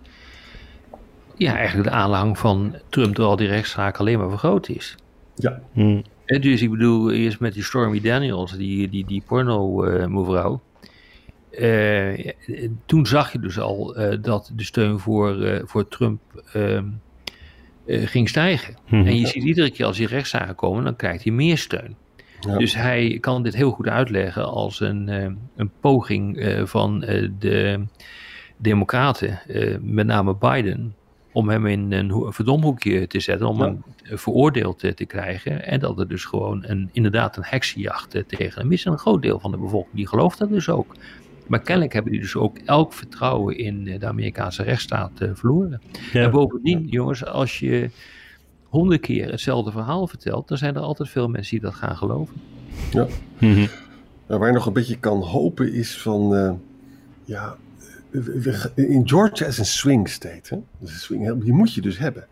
ja, 1.37 1.55
eigenlijk 1.55 1.89
de 1.89 1.95
aanhang 1.95 2.37
van 2.37 2.75
Trump 2.89 3.15
door 3.15 3.25
al 3.25 3.35
die 3.35 3.47
rechtszaken 3.47 3.99
alleen 3.99 4.19
maar 4.19 4.29
vergroot 4.29 4.69
is. 4.69 4.95
Ja, 5.35 5.61
Hm. 5.73 6.01
Eh, 6.25 6.41
Dus 6.41 6.61
ik 6.61 6.69
bedoel, 6.69 7.11
eerst 7.11 7.39
met 7.39 7.53
die 7.53 7.63
Stormy 7.63 8.01
Daniels, 8.01 8.57
die, 8.57 8.89
die, 8.89 9.05
die 9.05 9.23
porno-mevrouw. 9.27 10.61
Eh, 11.51 12.29
toen 12.85 13.05
zag 13.05 13.31
je 13.31 13.39
dus 13.39 13.59
al 13.59 13.95
eh, 13.95 14.17
dat 14.21 14.51
de 14.55 14.63
steun 14.63 14.99
voor, 14.99 15.41
eh, 15.41 15.61
voor 15.65 15.87
Trump 15.87 16.21
ehm, 16.53 16.85
eh, 17.85 18.07
ging 18.07 18.29
stijgen. 18.29 18.75
Mhm. 18.87 19.07
En 19.07 19.19
je 19.19 19.27
ziet 19.27 19.43
iedere 19.43 19.71
keer 19.71 19.85
als 19.85 19.97
die 19.97 20.07
rechtszaken 20.07 20.55
komen, 20.55 20.83
dan 20.83 20.95
krijgt 20.95 21.23
hij 21.23 21.33
meer 21.33 21.57
steun. 21.57 21.95
Ja. 22.47 22.57
Dus 22.57 22.75
hij 22.75 23.17
kan 23.21 23.43
dit 23.43 23.55
heel 23.55 23.71
goed 23.71 23.87
uitleggen 23.87 24.45
als 24.45 24.79
een, 24.79 25.09
eh, 25.09 25.27
een 25.55 25.71
poging 25.79 26.37
eh, 26.37 26.65
van 26.65 27.03
eh, 27.03 27.29
de 27.39 27.85
Democraten, 28.57 29.39
met 29.81 30.05
name 30.07 30.35
Biden, 30.35 30.95
om 31.31 31.49
hem 31.49 31.65
in 31.65 31.91
een 31.91 32.09
ho- 32.09 32.31
verdomhoekje 32.31 33.07
te 33.07 33.19
zetten, 33.19 33.47
om 33.47 33.57
Ja. 33.57 33.65
hem 33.65 33.83
veroordeeld 34.03 34.79
te 34.95 35.05
krijgen. 35.05 35.65
En 35.65 35.79
dat 35.79 35.99
er 35.99 36.07
dus 36.07 36.25
gewoon 36.25 36.63
een, 36.67 36.89
inderdaad 36.91 37.37
een 37.37 37.43
heksenjacht 37.45 38.23
tegen 38.27 38.61
hem 38.61 38.71
is. 38.71 38.85
En 38.85 38.91
een 38.91 38.97
groot 38.97 39.21
deel 39.21 39.39
van 39.39 39.51
de 39.51 39.57
bevolking 39.57 39.95
die 39.95 40.07
gelooft 40.07 40.37
dat 40.37 40.49
dus 40.49 40.69
ook. 40.69 40.95
Maar 41.47 41.61
kennelijk 41.61 41.93
hebben 41.93 42.11
die 42.11 42.21
dus 42.21 42.35
ook 42.35 42.57
elk 42.57 42.93
vertrouwen 42.93 43.57
in 43.57 43.83
de 43.83 44.07
Amerikaanse 44.07 44.63
rechtsstaat 44.63 45.11
verloren. 45.33 45.81
Ja. 46.13 46.21
En 46.23 46.31
bovendien, 46.31 46.85
jongens, 46.87 47.25
als 47.25 47.59
je 47.59 47.89
honderd 48.73 49.01
keer 49.01 49.31
hetzelfde 49.31 49.71
verhaal 49.71 50.07
vertelt, 50.07 50.47
dan 50.47 50.57
zijn 50.57 50.75
er 50.75 50.81
altijd 50.81 51.09
veel 51.09 51.27
mensen 51.27 51.51
die 51.51 51.69
dat 51.69 51.73
gaan 51.73 51.97
geloven. 51.97 52.35
Mhm. 53.37 53.67
Nou, 54.27 54.39
waar 54.39 54.47
je 54.47 54.53
nog 54.53 54.65
een 54.65 54.73
beetje 54.73 54.99
kan 54.99 55.21
hopen 55.21 55.73
is 55.73 56.01
van, 56.01 56.35
eh, 56.35 56.51
ja, 57.23 57.55
eh, 58.11 58.67
in 58.75 59.07
Georgia 59.07 59.45
is 59.45 59.57
een 59.57 59.65
swing 59.65 60.09
state. 60.09 60.55
Hè? 60.55 60.61
Dus 60.77 60.93
een 60.93 60.99
swing, 60.99 61.43
die 61.43 61.53
moet 61.53 61.73
je 61.73 61.81
dus 61.81 61.97
hebben. 61.97 62.27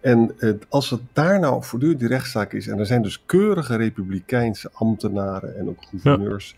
En 0.00 0.32
eh, 0.38 0.50
als 0.68 0.90
het 0.90 1.00
daar 1.12 1.40
nou 1.40 1.64
voortdurend 1.64 2.00
die 2.00 2.08
rechtszaak 2.08 2.52
is, 2.52 2.68
en 2.68 2.78
er 2.78 2.86
zijn 2.86 3.02
dus 3.02 3.22
keurige 3.26 3.76
republikeinse 3.76 4.70
ambtenaren 4.72 5.58
en 5.58 5.68
ook 5.68 5.84
gouverneurs, 5.90 6.54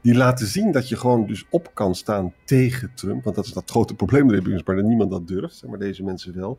die 0.00 0.14
laten 0.14 0.46
zien 0.46 0.72
dat 0.72 0.88
je 0.88 0.96
gewoon 0.96 1.26
dus 1.26 1.46
op 1.50 1.70
kan 1.74 1.94
staan 1.94 2.32
tegen 2.44 2.90
Trump, 2.94 3.24
want 3.24 3.36
dat 3.36 3.44
is 3.44 3.52
dat 3.52 3.70
grote 3.70 3.94
probleem 3.94 4.20
in 4.22 4.28
de 4.28 4.34
Republikeins 4.34 4.66
Partij, 4.66 4.82
dat 4.82 4.90
niemand 4.90 5.10
dat 5.10 5.28
durft, 5.28 5.66
maar 5.66 5.78
deze 5.78 6.04
mensen 6.04 6.34
wel, 6.34 6.58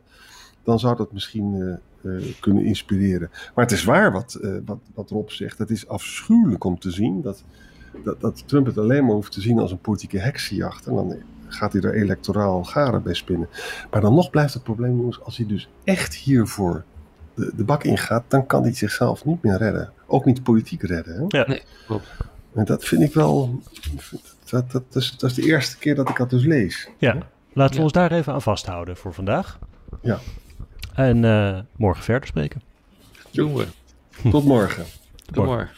dan 0.62 0.78
zou 0.78 0.96
dat 0.96 1.12
misschien 1.12 1.78
eh, 2.02 2.16
eh, 2.16 2.34
kunnen 2.40 2.64
inspireren. 2.64 3.30
Maar 3.54 3.64
het 3.64 3.74
is 3.74 3.84
waar 3.84 4.12
wat, 4.12 4.34
eh, 4.34 4.56
wat, 4.64 4.78
wat 4.94 5.10
Rob 5.10 5.28
zegt, 5.28 5.58
het 5.58 5.70
is 5.70 5.88
afschuwelijk 5.88 6.64
om 6.64 6.78
te 6.78 6.90
zien 6.90 7.22
dat, 7.22 7.44
dat, 8.04 8.20
dat 8.20 8.42
Trump 8.48 8.66
het 8.66 8.78
alleen 8.78 9.04
maar 9.04 9.14
hoeft 9.14 9.32
te 9.32 9.40
zien 9.40 9.58
als 9.58 9.70
een 9.70 9.80
politieke 9.80 10.18
heksenjacht, 10.18 10.86
en 10.86 10.94
dan 10.94 11.16
gaat 11.48 11.72
hij 11.72 11.82
er 11.82 11.94
electoraal 11.94 12.64
garen 12.64 13.02
bij 13.02 13.14
spinnen. 13.14 13.48
Maar 13.90 14.00
dan 14.00 14.14
nog 14.14 14.30
blijft 14.30 14.54
het 14.54 14.62
probleem, 14.62 14.96
jongens, 14.96 15.22
als 15.22 15.36
hij 15.36 15.46
dus 15.46 15.68
echt 15.84 16.14
hiervoor 16.14 16.84
de, 17.34 17.52
de 17.56 17.64
bak 17.64 17.84
ingaat, 17.84 18.24
dan 18.28 18.46
kan 18.46 18.62
hij 18.62 18.74
zichzelf 18.74 19.24
niet 19.24 19.42
meer 19.42 19.56
redden. 19.56 19.92
Ook 20.06 20.24
niet 20.24 20.42
politiek 20.42 20.82
redden. 20.82 21.14
Hè? 21.14 21.38
Ja. 21.38 21.48
Nee, 21.48 21.62
klopt. 21.86 22.06
En 22.54 22.64
dat 22.64 22.84
vind 22.84 23.02
ik 23.02 23.14
wel. 23.14 23.60
Dat, 24.50 24.70
dat, 24.70 24.82
is, 24.92 25.16
dat 25.16 25.30
is 25.30 25.36
de 25.36 25.42
eerste 25.42 25.78
keer 25.78 25.94
dat 25.94 26.08
ik 26.08 26.16
dat 26.16 26.30
dus 26.30 26.44
lees. 26.44 26.88
Ja, 26.98 27.12
laten 27.52 27.70
we 27.72 27.76
Ja. 27.76 27.82
ons 27.82 27.92
daar 27.92 28.12
even 28.12 28.32
aan 28.32 28.42
vasthouden 28.42 28.96
voor 28.96 29.14
vandaag. 29.14 29.58
Ja. 30.02 30.18
En 30.94 31.24
eh, 31.24 31.58
morgen 31.76 32.04
verder 32.04 32.28
spreken. 32.28 32.62
Doen 33.30 33.54
we. 33.54 33.66
Tot 34.30 34.44
morgen. 34.44 34.84
Tot 35.32 35.44
morgen. 35.44 35.70